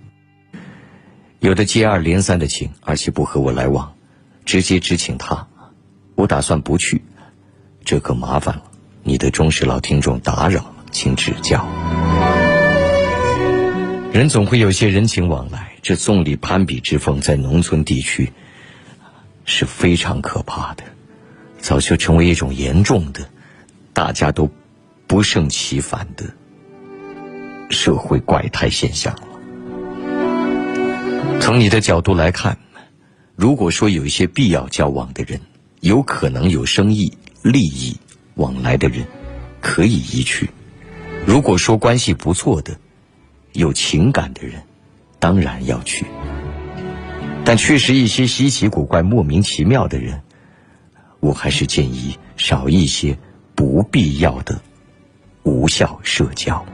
[1.41, 3.93] 有的接二连三的请，而且不和我来往，
[4.47, 5.47] 直接只请他。
[6.15, 7.03] 我打算不去，
[7.85, 8.63] 这可麻烦了。
[9.07, 11.63] 你的忠实老听众打扰，请指教。
[14.13, 18.33] 人总会有些人情往来，这送礼攀比之风在农村地区
[19.45, 20.85] 是非常可怕的，
[21.59, 23.29] 早就成为一种严重的、
[23.93, 24.51] 大家都
[25.07, 26.25] 不胜其烦的
[27.69, 29.23] 社会怪胎现象了。
[31.41, 32.57] 从你的角度来看，
[33.37, 35.43] 如果说有一些必要交往的人，
[35.81, 37.13] 有可能有生意
[37.43, 37.99] 利益
[38.35, 39.07] 往来的人，
[39.61, 40.47] 可以移去；
[41.27, 42.77] 如果说关系不错的，
[43.53, 44.63] 有情感的人，
[45.19, 46.07] 当然要去。
[47.45, 50.23] 但确实一些稀奇古怪、莫名其妙的人，
[51.21, 53.19] 我还是建议少一些
[53.55, 54.61] 不必要的
[55.43, 56.65] 无效社交。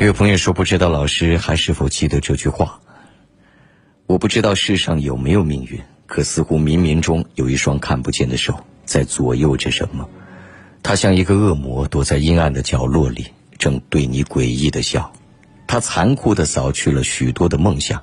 [0.00, 2.78] 有朋友说：“不知道老师还是否记得这句话？
[4.06, 10.08] 我不知道世上有没有命运，可似乎冥冥中有一双看不见的手在左右着什么。
[10.84, 13.26] 它像一个恶魔，躲在阴暗的角落里，
[13.58, 15.12] 正对你诡异的笑。
[15.66, 18.00] 它残酷的扫去了许多的梦想。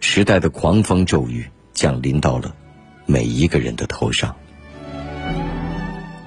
[0.00, 2.54] 时代的狂风骤雨降临到了
[3.04, 4.34] 每一个人的头上。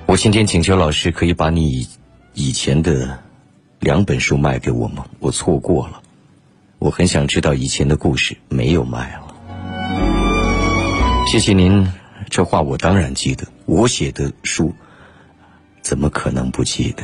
[0.06, 1.88] 我今天请求老师，可以把你以
[2.36, 3.18] 以前的。”
[3.84, 5.06] 两本书卖给我吗？
[5.20, 6.02] 我错过了，
[6.80, 9.36] 我很想知道以前的故事，没有卖了。
[11.28, 11.92] 谢谢您，
[12.30, 13.46] 这话我当然记得。
[13.66, 14.74] 我写的书，
[15.82, 17.04] 怎么可能不记得？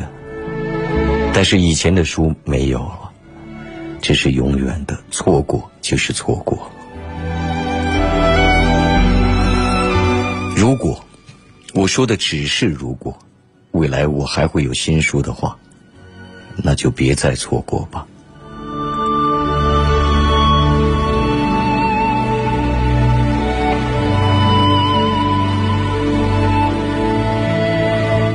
[1.34, 3.12] 但是以前的书没有了，
[4.02, 6.72] 这是永远的，错过就是错过。
[10.56, 11.04] 如果
[11.74, 13.20] 我说的只是如果，
[13.72, 15.58] 未来我还会有新书的话。
[16.64, 18.06] 那就别再错过吧。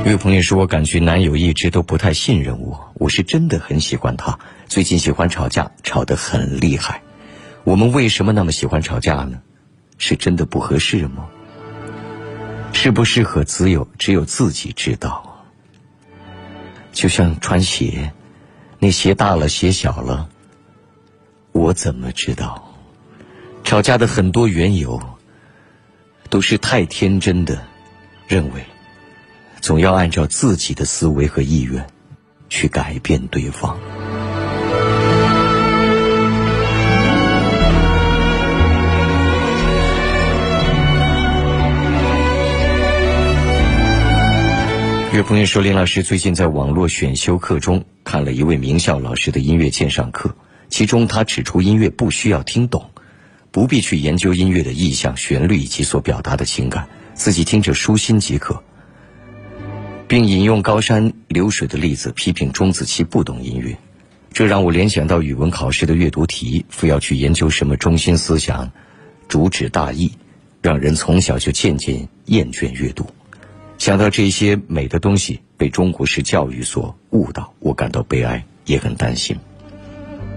[0.05, 4.37] 有位朋友说：“我感觉男友一直都不太信任我，我是真的很喜欢他。
[4.67, 7.01] 最近喜欢吵架，吵得很厉害。
[7.63, 9.39] 我们为什么那么喜欢吵架呢？
[9.97, 11.25] 是真的不合适吗？
[12.71, 15.23] 适不适合，只有只有自己知道。”
[16.95, 18.13] 就像穿鞋，
[18.79, 20.29] 那鞋大了，鞋小了，
[21.51, 22.73] 我怎么知道？
[23.65, 25.01] 吵架的很多缘由，
[26.29, 27.61] 都是太天真的，
[28.29, 28.63] 认为
[29.59, 31.85] 总要按照自己的思维和意愿
[32.47, 33.77] 去改变对方。
[45.15, 50.35] 有朋友说，林老师最近在网络选修课中看了一位名校老师的音乐鉴赏课，
[50.67, 52.89] 其中他指出，音乐不需要听懂，
[53.49, 58.61] 不必去研究音乐的意象、旋律以及所表达的情感，自己听着舒心即可。
[60.09, 63.77] 并引用高山流水的例子批评钟子期不懂音乐，
[64.33, 68.69] 这让我联想到语文考试的阅读题，非要去研究什么中心思想、
[69.29, 70.11] 主旨大意，
[70.61, 73.07] 让人从小就渐渐厌倦阅读。
[73.85, 79.37] 想到这些美的东西被中国式教育所误导，我感到悲哀，也很担心。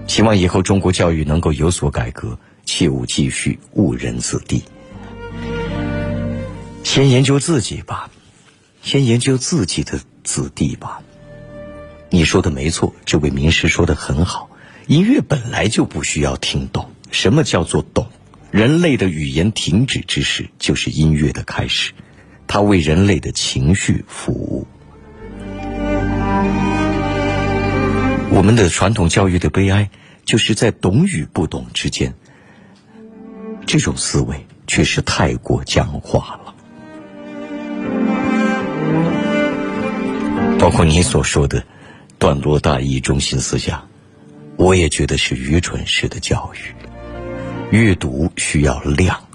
[0.05, 4.61] 希望以后中国教育能够有所改革，切勿继续误人子弟。
[6.83, 8.11] 先研究自己吧，
[8.83, 11.01] 先研究自己的子弟吧。
[12.11, 14.51] 你说的没错，这位名师说的很好。
[14.85, 16.91] 音乐本来就不需要听懂。
[17.09, 18.09] 什么叫做懂？
[18.51, 21.93] 人类的语言停止之时，就是音乐的开始。
[22.49, 24.65] 它为人类的情绪服务。
[28.31, 29.87] 我们的传统教育的悲哀，
[30.25, 32.11] 就是在懂与不懂之间，
[33.67, 36.55] 这种思维确实太过僵化了。
[40.57, 41.63] 包括你所说的
[42.17, 43.87] 段落大意、中心思想，
[44.57, 46.73] 我也觉得是愚蠢式的教育。
[47.69, 49.28] 阅读需要量。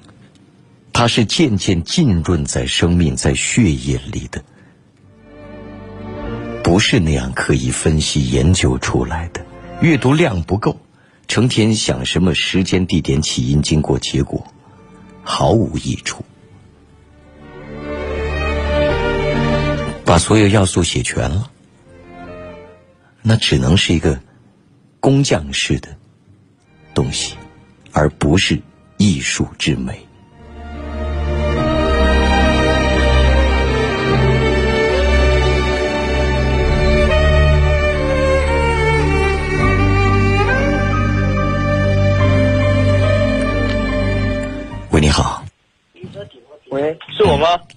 [0.96, 4.42] 它是渐渐浸润在生命、在血液里的，
[6.62, 9.44] 不是那样刻意分析研究出来的。
[9.82, 10.80] 阅读量不够，
[11.26, 14.46] 成天想什么时间、地点、起因、经过、结果，
[15.24, 16.24] 毫无益处。
[20.04, 21.50] 把所有要素写全了，
[23.20, 24.18] 那只能是一个
[25.00, 25.88] 工匠式的
[26.94, 27.34] 东西，
[27.90, 28.62] 而不是
[28.96, 29.98] 艺术之美。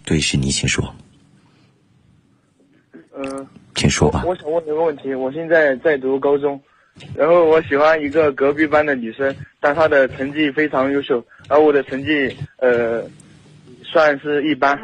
[0.07, 0.95] 对，是你，请说。
[3.13, 3.45] 嗯，
[3.75, 4.23] 请说吧。
[4.25, 6.57] 我想问一个问题，我现在在读高中，
[7.13, 13.03] 然后我喜欢一个隔壁班的女生，但她的成绩非常优秀，而我的成绩呃
[13.83, 14.79] 算是一般，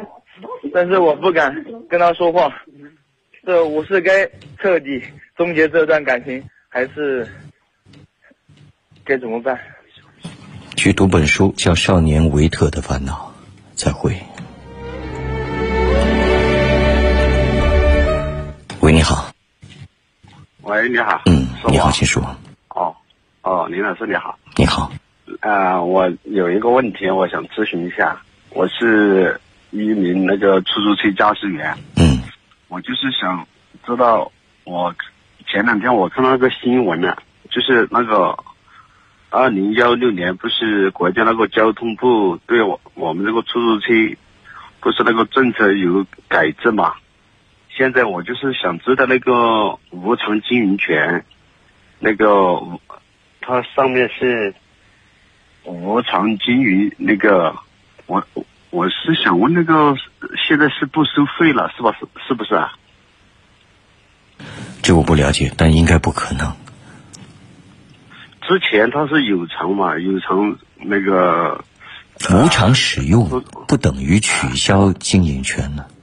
[0.74, 2.62] 但是我不敢跟她说话，
[3.46, 5.02] 这我是该彻底
[5.38, 7.26] 终结这段感情，还是
[9.06, 9.58] 该怎么办？
[10.76, 13.34] 去读本书，叫《少年维特的烦恼》。
[13.74, 14.14] 再会。
[18.84, 19.32] 喂，你好。
[20.60, 21.22] 喂，你好。
[21.24, 22.22] 嗯，你好，请说。
[22.68, 22.94] 哦，
[23.40, 24.38] 哦，林老师你好。
[24.58, 24.92] 你好。
[25.40, 28.20] 啊，我有一个问题，我想咨询一下。
[28.50, 31.74] 我是一名那个出租车驾驶员。
[31.96, 32.20] 嗯。
[32.68, 33.48] 我就是想
[33.86, 34.30] 知道，
[34.64, 34.94] 我
[35.46, 38.36] 前两天我看到那个新闻了，就是那个。
[39.30, 43.86] 二零幺六年不是国家那个交通部对我我们这个出租车，
[44.80, 46.92] 不是那个政策有改制嘛？
[47.76, 51.24] 现在我就是想知道那个无偿经营权，
[51.98, 52.60] 那个
[53.40, 54.54] 它上面是
[55.64, 57.56] 无偿经营那个，
[58.06, 58.24] 我
[58.70, 59.96] 我是想问那个
[60.46, 61.96] 现在是不收费了是吧？
[61.98, 62.72] 是是不是啊？
[64.80, 66.54] 这我不了解，但应该不可能。
[68.42, 71.64] 之前它是有偿嘛，有偿那个
[72.30, 75.86] 无偿使用不等于取消经营权呢。
[75.88, 75.93] 哦，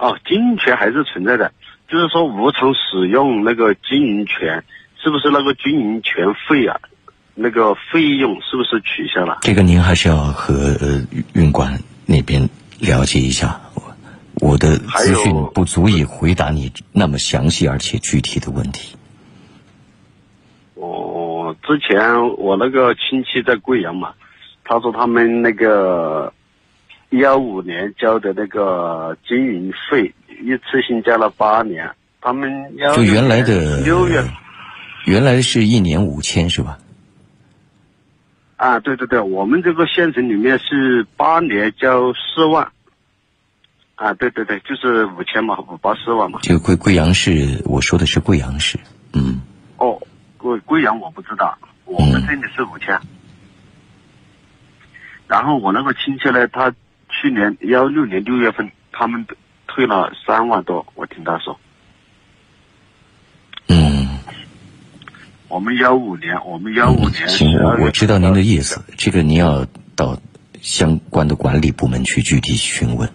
[0.00, 1.52] 哦，经营权还是存在的，
[1.86, 4.64] 就是说无偿使用那个经营权，
[4.96, 6.80] 是不是那个经营权费啊？
[7.34, 9.38] 那个费用是不是取消了？
[9.42, 12.48] 这个您还是要和呃运管那边
[12.78, 13.82] 了解一下，我
[14.40, 18.96] 我的资讯不足以回答你那么详细而且具体的问题。
[20.74, 24.14] 我，之前我那个亲戚在贵阳嘛，
[24.64, 26.32] 他说他们那个
[27.10, 31.90] 幺五年交的那个经营费，一次性交了八年，
[32.20, 34.22] 他们要就原来的六月，
[35.06, 36.78] 原来是一年五千是吧？
[38.56, 42.70] 啊，对对对，我们这个县城里面是八年交四万，
[43.94, 46.40] 啊，对对对，就是五千嘛，五八四万嘛。
[46.42, 48.78] 就贵贵阳市，我说的是贵阳市，
[49.12, 49.40] 嗯。
[49.76, 50.00] 哦。
[50.42, 51.54] 贵贵阳我不知道，
[51.84, 52.98] 我们这里是五千。
[55.26, 56.72] 然后我那个亲戚呢，他
[57.20, 59.26] 去年幺六年六月份，他们
[59.66, 61.58] 退了三万多，我听他说。
[63.68, 64.08] 嗯。
[65.48, 67.28] 我们幺五年，我们幺五年。
[67.28, 69.66] 行，我我知道您的意思，这个您要
[69.96, 70.18] 到
[70.62, 73.10] 相关的管理部门去具体询问。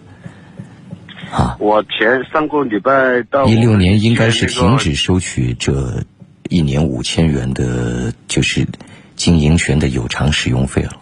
[1.32, 6.04] 啊，我前上个礼拜到一六年应该是停止收取这
[6.48, 8.68] 一年五千元的，就是
[9.16, 10.92] 经营权的有偿使用费了。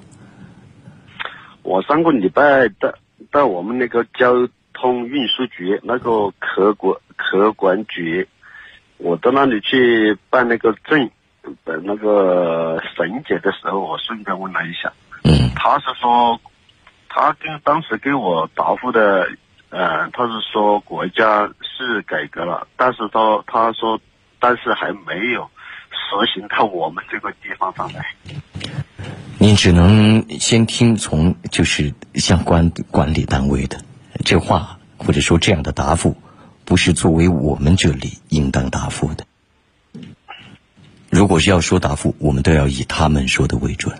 [1.64, 2.92] 我上个礼拜到
[3.32, 8.28] 到我们那个交通运输局那个客管客管局，
[8.98, 11.10] 我到那里去办那个证，
[11.64, 14.92] 呃，那个审检的时候，我顺便问了一下，
[15.24, 16.38] 嗯，他是说，
[17.08, 19.26] 他跟当时给我答复的，
[19.70, 23.98] 呃，他是说国家是改革了，但是他他说，
[24.38, 25.50] 但是还没有
[25.90, 28.14] 实行到我们这个地方上来。
[29.44, 33.78] 您只能先听从就是相关管理单位的
[34.24, 36.16] 这话，或者说这样的答复，
[36.64, 39.26] 不是作为我们这里应当答复的。
[41.10, 43.94] 如果是要说答复，我们都要以他们说的为准。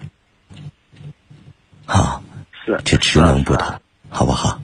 [1.84, 2.22] 啊，
[2.64, 3.74] 是，这职能不同，
[4.08, 4.62] 好不好？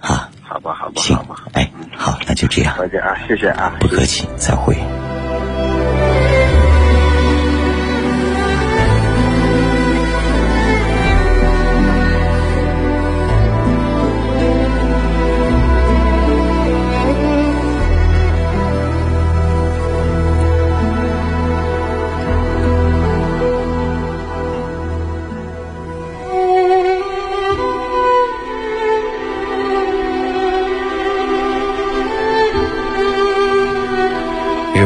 [0.00, 4.76] 啊，好吧，好吧，行吧，，哎，好，那就这样，再见啊，谢谢啊，不客气，再会。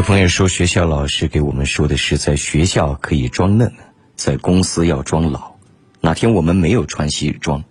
[0.03, 3.73] 朋友说，学校老师给我们说的是，在学校可以装嫩，
[4.17, 5.53] 在公司要装老。
[6.01, 7.63] 哪天我们没有穿西装，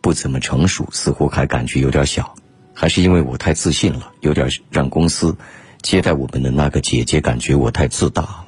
[0.00, 2.34] 不怎么成熟，似乎还感觉有点小，
[2.74, 5.36] 还是因为我太自信了，有点让公司
[5.82, 8.44] 接待我们的那个姐姐感觉我太自大了，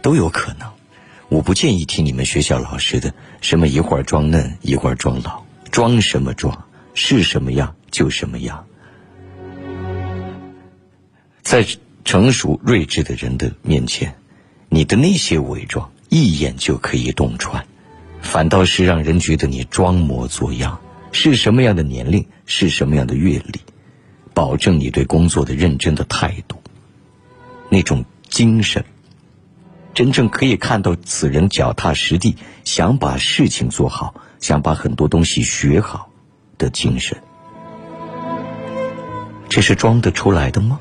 [0.00, 0.66] 都有可能。
[1.28, 3.12] 我不建议听你们学校老师的，
[3.42, 8.64] 什么一会儿装嫩，一会儿装老，装什么装，是什么样就什么样。
[11.42, 11.66] 在
[12.04, 14.14] 成熟睿智的人的面前，
[14.68, 17.66] 你的那些伪装一眼就可以洞穿，
[18.20, 20.80] 反倒是让人觉得你装模作样。
[21.12, 23.60] 是什么样的年龄，是什么样的阅历，
[24.34, 26.60] 保证你对工作的认真的态度，
[27.68, 28.84] 那种精神，
[29.94, 36.10] 真正可以看到此人脚踏实地，想把事情做好，想把很多东西学好
[36.58, 37.16] 的精神，
[39.48, 40.80] 这是装得出来的吗？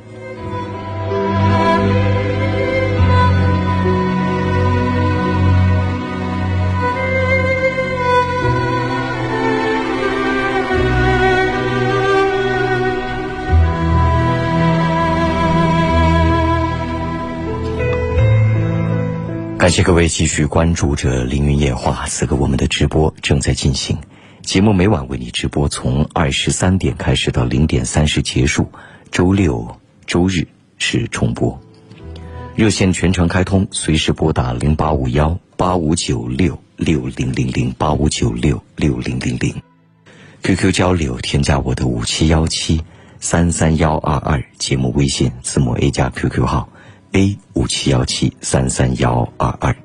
[19.63, 23.97] 感谢各位继续关注着《凌云夜话》，此刻我们的直播正在进行。
[24.41, 28.67] 节目每晚为你直播，从二十三点开始到零点三十结束，
[29.09, 30.45] 周六、周日
[30.77, 31.57] 是重播。
[32.57, 39.55] 热线全程开通，随时拨打零八五幺八五九六六零零零八五九六六零零零。
[40.41, 42.83] QQ 交流，添加我的五七幺七
[43.21, 46.67] 三三幺二二节目微信字母 A 加 QQ 号
[47.13, 49.75] A 五七幺七三三幺二二，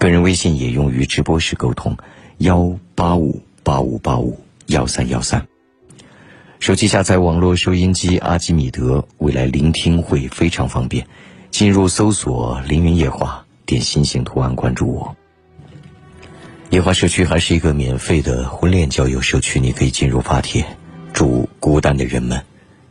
[0.00, 1.96] 个人微信也用于直播时沟通
[2.38, 5.46] 幺八五八五八五幺三幺三。
[6.58, 11.06] 手机下载网络收音机阿基米德，未来聆听会非常方便。
[11.52, 15.16] 进入搜索“凌云夜话”，点心形图案关注我。
[16.70, 20.66] 夜话社区还是一个免费的婚恋交友社区，你可以进入发帖。
[21.12, 22.42] 祝孤单的人们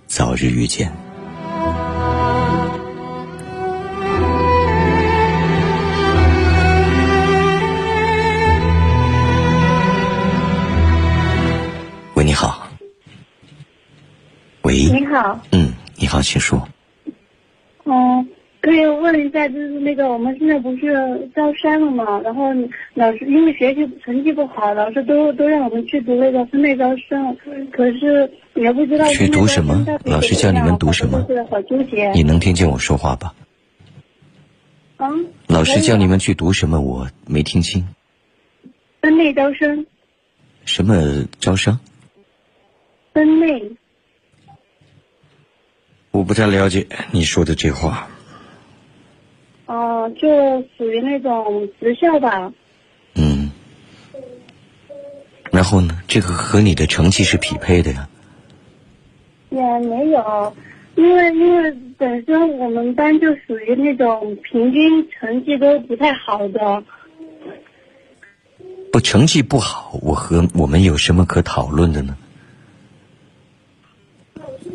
[0.08, 0.94] 早日遇见。
[16.12, 16.68] 好，请说。
[17.86, 18.28] 嗯，
[18.60, 22.20] 可以问一下，就是那个我们现在不是招生了嘛？
[22.20, 22.50] 然后
[22.96, 27.38] 老师因为学习成绩不好，老师都都让我们去读那个分类招生，
[27.72, 32.12] 可是也不知道去读什么老师叫你们读什么好纠结。
[32.12, 33.34] 你能听见我说话吧？
[34.98, 36.82] 嗯，老师叫你们们去读什么？
[36.82, 37.88] 我没听清。
[39.02, 39.86] 分类招生，
[40.66, 41.80] 什么招生？
[43.14, 43.72] 分类
[46.12, 48.08] 我不太了解你说的这话。
[49.66, 50.28] 哦、就
[50.78, 52.52] 属于那种职校吧。
[53.16, 53.50] 嗯。
[55.52, 55.98] 然后呢？
[56.08, 58.10] 这个和你的成绩是匹配的呀。
[59.50, 60.56] 也没有，
[60.96, 66.84] 因为因为本身我们班就属于那种平均成绩都不太好的，
[68.92, 72.18] 不，成绩不好，我和我们有什么可讨论的呢？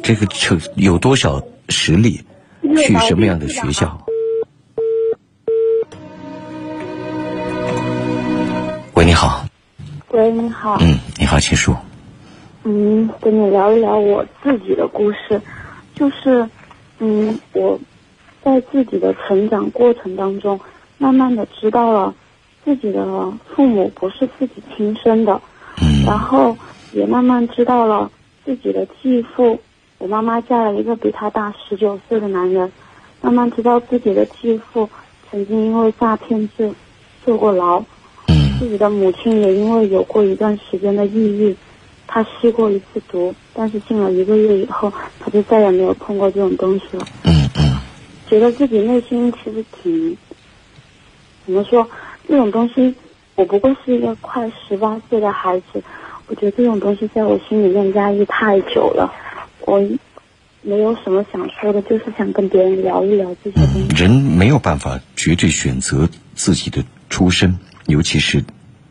[0.03, 2.20] 这个成有多少实力，
[2.62, 4.07] 去什么样的学校？
[8.94, 9.44] 喂，你好。
[10.11, 10.78] 喂，你好。
[10.80, 11.74] 嗯，你好，秦叔。
[12.64, 15.40] 嗯，跟你聊一聊我自己的故事，
[15.94, 16.49] 就是，
[16.99, 17.78] 嗯，我
[18.42, 20.59] 在自己的成长过程当中，
[20.99, 22.14] 慢慢的知道了
[22.64, 23.05] 自己的
[23.55, 25.40] 父母不是自己亲生的，
[26.07, 26.57] 然后
[26.92, 28.11] 也慢慢知道了
[28.44, 29.61] 自己的继父，
[29.99, 32.70] 我妈妈嫁了一个比她大十九岁的男人，
[33.22, 34.88] 慢慢知道自己的继父
[35.30, 36.72] 曾经因为诈骗罪
[37.24, 37.82] 坐过牢，
[38.59, 41.57] 自己的母亲也因为有过一段时间的抑郁。
[42.07, 47.05] 她吸过一次毒，但是进了一个月以后，他就再也没有碰过这种东西了。
[47.24, 47.76] 嗯嗯。
[48.28, 50.16] 觉得自己内心其实挺，
[51.44, 51.86] 怎么说？
[52.28, 52.94] 这种东西，
[53.34, 55.82] 我不过是一个快十八岁的孩子，
[56.28, 59.12] 我觉得这种东西在我心里面压抑太久了。
[59.67, 59.81] 我
[60.62, 63.89] 没有什么想说的，就是想跟别人聊一聊这些东西。
[63.97, 68.45] 人没有办法绝对选择自己的出身，尤其是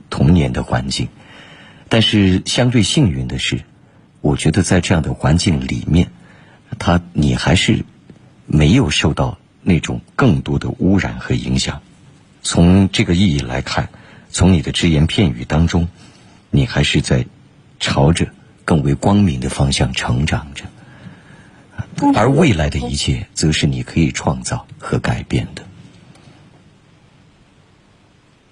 [0.09, 1.07] 童年的环境。
[1.88, 3.61] 但是相对幸运的是，
[4.19, 6.11] 我觉得在这样的环境里面，
[6.78, 7.86] 他你还是
[8.45, 11.82] 没有受到那种更多的污染和影响。
[12.41, 13.89] 从这个意义来看，
[14.30, 15.88] 从你的只言片语当中，
[16.51, 17.26] 你还是在
[17.80, 18.28] 朝着
[18.66, 20.66] 更为光明的方向成长着。
[22.13, 25.63] 而未来的一切，则是你可以创造和改变的。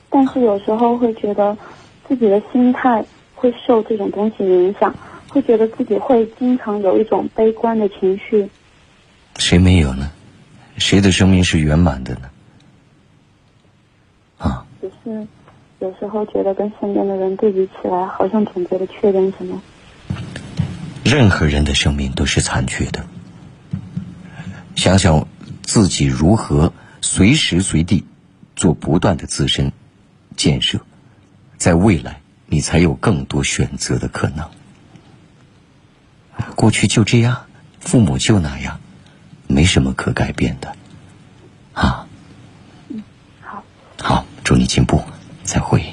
[0.09, 1.57] 但是有时候会觉得
[2.07, 3.03] 自己的心态。
[3.35, 4.95] 会受这种东西影响，
[5.27, 8.49] 会觉得自己会经常有一种悲观的情绪。
[9.35, 10.09] 谁没有呢？
[10.77, 12.29] 谁的生命是圆满的呢？
[14.37, 14.65] 啊！
[14.79, 15.27] 只是
[15.79, 19.61] 有时候觉得跟身边的人对比起来，好像总觉得缺点什么。
[21.03, 23.05] 任何人的生命都是残缺的。
[24.75, 25.27] 想想
[25.61, 28.05] 自己如何随时随地
[28.55, 29.71] 做不断的自身
[30.35, 30.79] 建设，
[31.57, 32.19] 在未来。
[32.45, 34.47] 你才有更多选择的可能。
[36.55, 37.47] 过去就这样，
[37.79, 38.79] 父母就那样，
[39.47, 40.75] 没什么可改变的，
[41.73, 42.05] 啊。
[42.89, 43.01] 嗯，
[43.41, 43.63] 好。
[43.99, 45.01] 好，祝你进步，
[45.43, 45.92] 再会。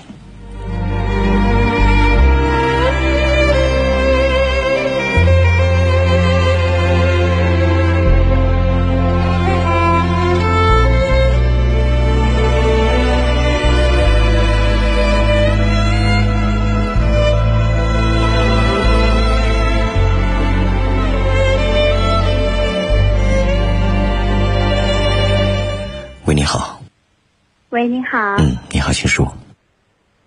[28.10, 28.34] 好。
[28.38, 29.32] 嗯，你好，请说。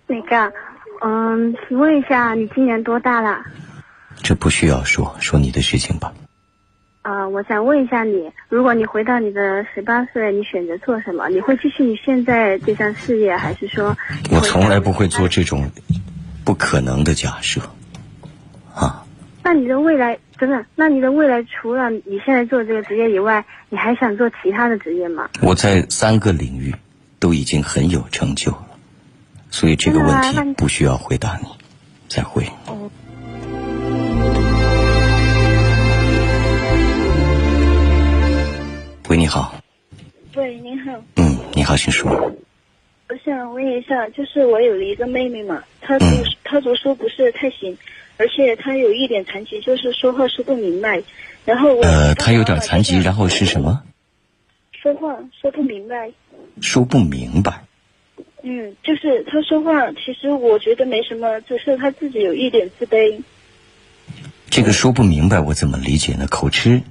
[0.06, 0.52] 那个，
[1.02, 3.44] 嗯，请问一下，你今年多大了？
[4.22, 6.14] 这不需要说，说你的事情吧。
[7.02, 11.28] 啊，我想问一下你，如果你回到你的十八岁，你选择做什么？
[11.28, 13.94] 你会继续你现在这项事业，还是说？
[14.30, 15.70] 我从来不会做这种
[16.42, 17.60] 不可能的假设。
[18.74, 19.04] 啊。
[19.42, 20.64] 那你的未来，真的？
[20.74, 25.28] 那你的未来除了你现在做这个职业以外，你还想做其他的职业吗？
[25.42, 26.74] 我在三个领域
[27.24, 28.66] 都已经很有成就了，
[29.50, 31.48] 所以这个问题不需要回答你。
[32.06, 32.44] 再会。
[32.66, 32.90] 哦。
[39.08, 39.54] 喂，你好。
[40.36, 41.02] 喂，你好。
[41.16, 42.10] 嗯，你好，请说。
[43.08, 47.78] 我想问一下，就是我有一个妹妹嘛，她读、嗯、她读书不是太行。
[48.18, 51.02] 而且她有一点残疾，就是说话说不明白。
[51.46, 53.82] 然后我呃，她有点残疾，然后是什么？
[54.72, 56.12] 说话说不明白。
[56.60, 57.64] 说不明白。
[58.42, 63.22] 嗯，就是他说话，其实我觉得没什么，只是他自己有一点自卑。
[64.50, 66.26] 这个说不明白，我怎么理解呢？
[66.26, 66.82] 口吃，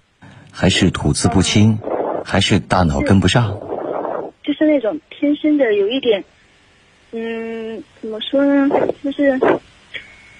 [0.51, 1.79] 还是吐字不清，
[2.25, 3.59] 还是大脑跟不上？
[4.43, 6.23] 就是那种天生的有一点，
[7.11, 8.69] 嗯，怎么说呢？
[9.03, 9.39] 就是。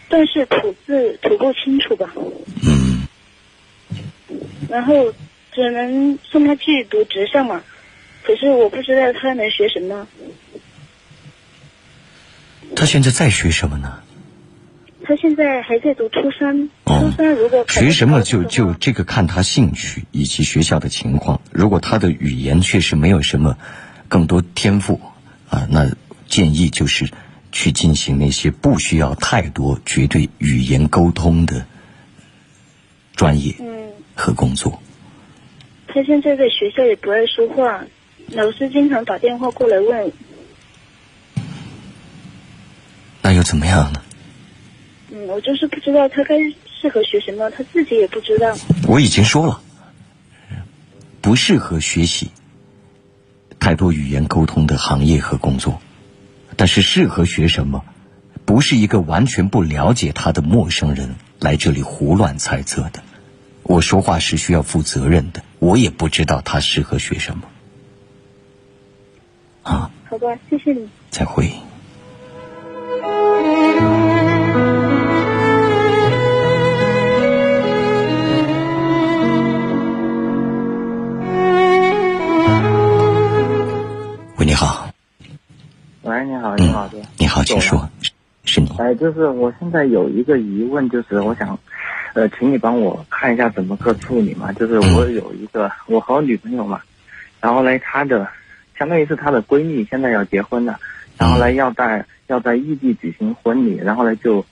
[0.09, 2.13] 算是吐字吐不清楚吧。
[2.63, 3.07] 嗯。
[4.69, 5.11] 然后
[5.51, 7.63] 只能送他去读职校嘛，
[8.24, 10.07] 可是我不知道他能学什么。
[12.76, 14.01] 他现在在学什么呢？
[15.03, 16.69] 他现在还在读初三。
[16.86, 21.41] 初三如果学什么就就这个看他兴趣以及学校的情况。
[21.51, 23.57] 如果他的语言确实没有什么
[24.07, 25.01] 更多天赋
[25.49, 25.91] 啊，那
[26.28, 27.09] 建议就是。
[27.55, 31.67] 去进行那些不需要太多绝对语言沟通的
[33.15, 33.53] 专业
[34.15, 34.82] 和工作。
[35.88, 37.86] 他现在在学校也不爱说话，
[38.32, 40.11] 老师经常打电话过来问。
[43.21, 44.01] 那又怎么样呢？
[45.11, 48.57] 嗯，我就是不知道他该适合学什么，他自己也不知道。
[48.88, 49.61] 我我已经说了，
[51.21, 52.32] 不适合学习
[53.59, 55.82] 太多语言沟通的行业和工作，
[56.57, 57.86] 但是适合学什么，
[58.45, 63.03] 不是一个完全不了解他的陌生人来这里胡乱猜测的。
[63.61, 67.43] 我说话是需要负责任的，我也不知道他适合学什么。
[69.64, 70.88] 啊，好的，谢谢你。
[71.09, 71.49] 再会。
[84.38, 84.89] 喂，你好。
[86.01, 87.89] 喂，你好，你好，嗯，你好，请说，
[88.43, 88.70] 是你。
[88.78, 91.57] 哎，就是我现在有一个疑问，就是我想，
[92.14, 94.51] 呃，请你帮我看一下怎么个处理嘛。
[94.51, 96.82] 就是我有一个，我和我女朋友嘛，
[97.39, 98.28] 然后呢，她的，
[98.78, 100.80] 相当于是她的闺蜜，现在要结婚了，
[101.17, 104.45] 然后呢，要在要在异地举行婚礼，然后呢，就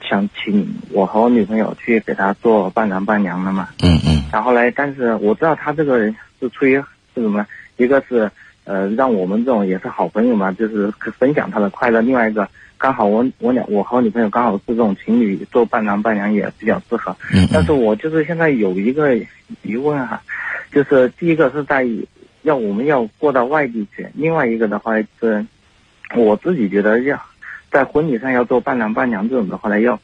[0.00, 3.68] 想请我和我女朋友去给她做伴郎伴娘的嘛。
[3.82, 4.22] 嗯嗯。
[4.32, 6.76] 然后呢，但是我知道她这个人是出于
[7.14, 7.46] 是什么呢？
[7.76, 8.30] 一个是。
[8.70, 12.02] 呃，让我们这种也是好朋友嘛，就是分享她的快乐。
[12.02, 17.16] 另外一个，刚好我我俩我和我女朋友刚好是这种情侣，做伴郎伴娘也比较适合。
[17.32, 17.48] 嗯。
[17.50, 19.16] 但是我就是现在有一个
[19.62, 20.20] 疑问哈，
[20.70, 21.82] 就是第一个是在
[22.48, 25.46] 要我们要过到外地去，另外一个的话是，
[26.16, 27.22] 我自己觉得要
[27.70, 30.00] 在婚礼上要做伴郎伴娘这种的话呢，要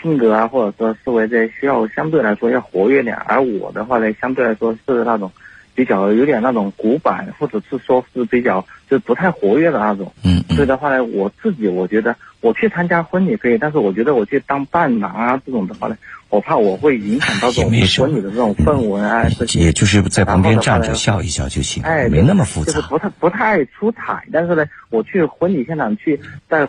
[0.00, 5.30] 性格啊或者说思维这些需要相对来说要活跃点，而我的话呢，相对来说是那种。
[5.74, 10.12] 比较有点那种古板，或者是说是比较就不太活跃的那种。
[10.22, 10.44] 嗯。
[10.54, 15.96] 所以的话呢，我自己我觉得我去参加婚礼可以，但是我觉得我去当伴郎啊这种的话呢，
[16.32, 19.28] 我怕我会影响到这种婚礼的这种氛围啊。
[19.54, 22.72] 也就是在旁边站着笑一笑就行，哎，没那么复杂。
[22.72, 26.18] 就是不太不太出彩，但是呢，我去婚礼现场去
[26.48, 26.66] 在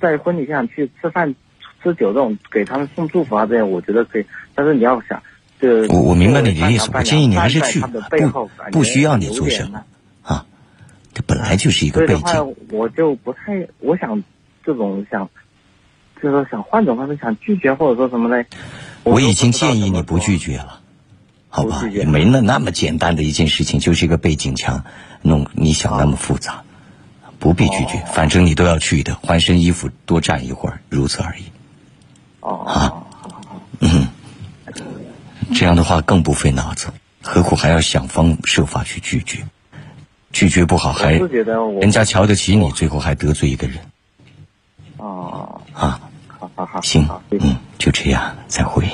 [0.00, 1.34] 在婚礼现场去吃饭
[1.82, 4.26] 吃酒这种给他们送祝福啊这样，我觉得可以。
[4.54, 5.22] 但是你要想。
[5.88, 9.82] 我我明白你的意思，我建议你还是去，不不需要你做什么
[10.20, 10.44] 啊，
[11.14, 12.54] 这本来就是一个背景。
[12.70, 14.22] 我就不太，我想
[14.62, 15.30] 这种想，
[16.24, 18.46] 就是说想换种方式想拒绝或者说什么嘞。
[19.02, 20.80] 我已经建议你不拒绝了，
[21.50, 21.86] 好吧？
[21.92, 24.84] 也没那那么简单的一件事情，就是一个背景墙，
[25.20, 26.62] 弄你想那么复杂，
[27.38, 31.42] 不必拒绝，反正你都要去的，换身衣服多站一会儿，如此而已。
[32.40, 33.04] 哦啊，
[33.80, 34.08] 嗯。
[35.54, 36.88] 这样的话更不费脑子，
[37.20, 39.46] 何苦还要想方设法去拒绝？
[40.32, 43.76] 拒绝不好还人家瞧得起你，最后还得罪一个人。
[44.96, 46.00] 哦，啊，
[46.56, 48.84] 好好好，行，嗯，就这样，再会。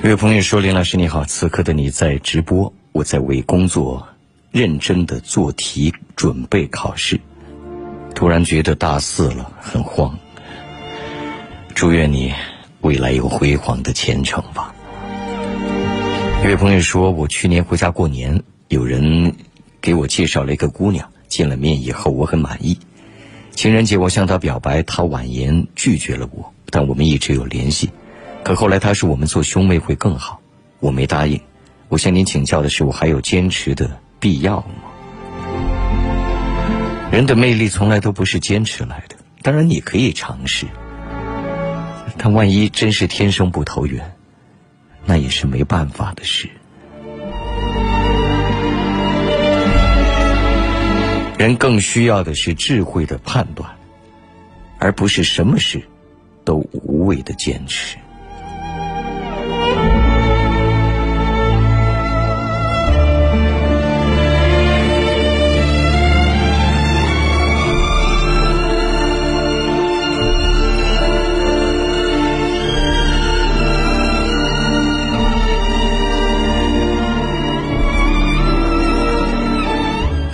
[0.00, 4.08] 这位朋友说：“林老师你好，此刻的你在直播，我在为工作
[4.50, 7.18] 认真的做题，准备考试。
[8.12, 10.18] 突然觉得大四了，很慌。
[11.76, 12.34] 祝愿你
[12.80, 14.74] 未来有辉煌的前程吧。”
[16.42, 19.32] 一位朋友说：“我去年回家过年，有人
[19.80, 22.76] 给我介绍了一个姑娘，见了面以后我很满意。
[23.52, 27.88] 情人节我向她表白，她婉言拒绝了我，但我们一直有联系。”
[28.42, 30.40] 可后来她说我们做兄妹会更好，
[30.80, 31.40] 我没答应。
[31.88, 34.87] 我向您请教的是，我还有坚持的必要吗？
[37.18, 40.66] 人的魅力从来都不是坚持来的，当然你可以尝试，
[42.16, 44.14] 但万一真是天生不投缘，
[45.04, 46.48] 那也是没办法的事。
[51.36, 53.68] 人更需要的是智慧的判断，
[54.78, 55.82] 而不是什么事
[56.44, 57.96] 都无谓的坚持。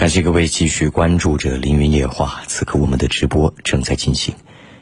[0.04, 4.34] 感谢各位继续关注着《凌云夜话》，此刻我们的直播正在进行，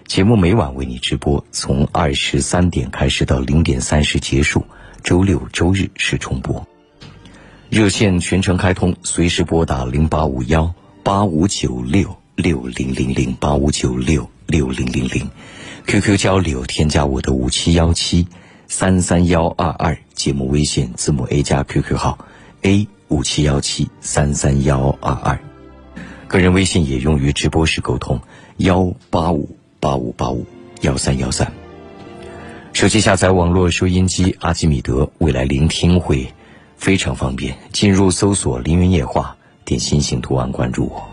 [0.04, 4.66] 节目每晚为你直播，从二十三点开始到零点三十结束，
[5.04, 6.66] 周六周日是重播。
[7.70, 15.30] 热线全程开通，随时拨打零八五幺八五九六六零零零八五九六六零零零
[15.86, 18.26] ，QQ 交流添加我的五七幺七
[18.66, 22.18] 三三幺二二，节目微信字母 A 加 QQ 号
[22.62, 22.88] A。
[23.12, 25.38] 五七幺七三三幺二二，
[26.28, 28.18] 个人微信也用于直播时沟通，
[28.56, 30.46] 幺八五八五八五
[30.80, 31.52] 幺三幺三。
[32.72, 36.32] 手机下载网络收音机阿基米德，未来聆听会
[36.78, 37.54] 非常方便。
[37.70, 39.36] 进入搜索“凌云夜话”，
[39.66, 41.06] 点心形图案关注我。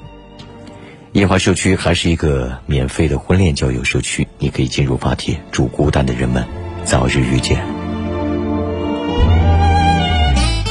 [1.11, 6.47] 夜话社区还是一个免费的婚恋交友社区，你可以进入发帖，祝孤单的人们
[6.85, 7.78] 早日遇见。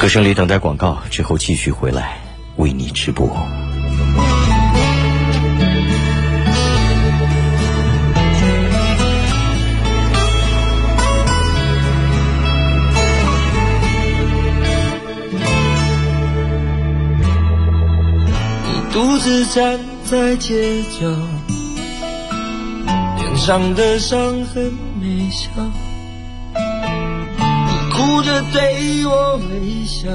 [0.00, 2.20] 歌声里等待广告之后，继续回来
[2.56, 3.26] 为你直播。
[18.64, 21.08] 你独自站在街角，
[23.16, 25.50] 脸上的伤痕没消。
[27.98, 30.08] 哭着对我微笑，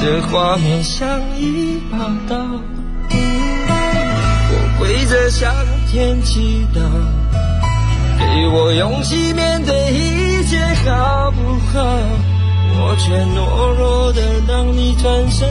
[0.00, 2.34] 这画面像一把刀。
[4.48, 5.54] 我跪着向
[5.86, 6.80] 天祈祷，
[8.18, 11.84] 给我勇气面对一切，好不好？
[12.78, 15.46] 我却懦弱的让你转身。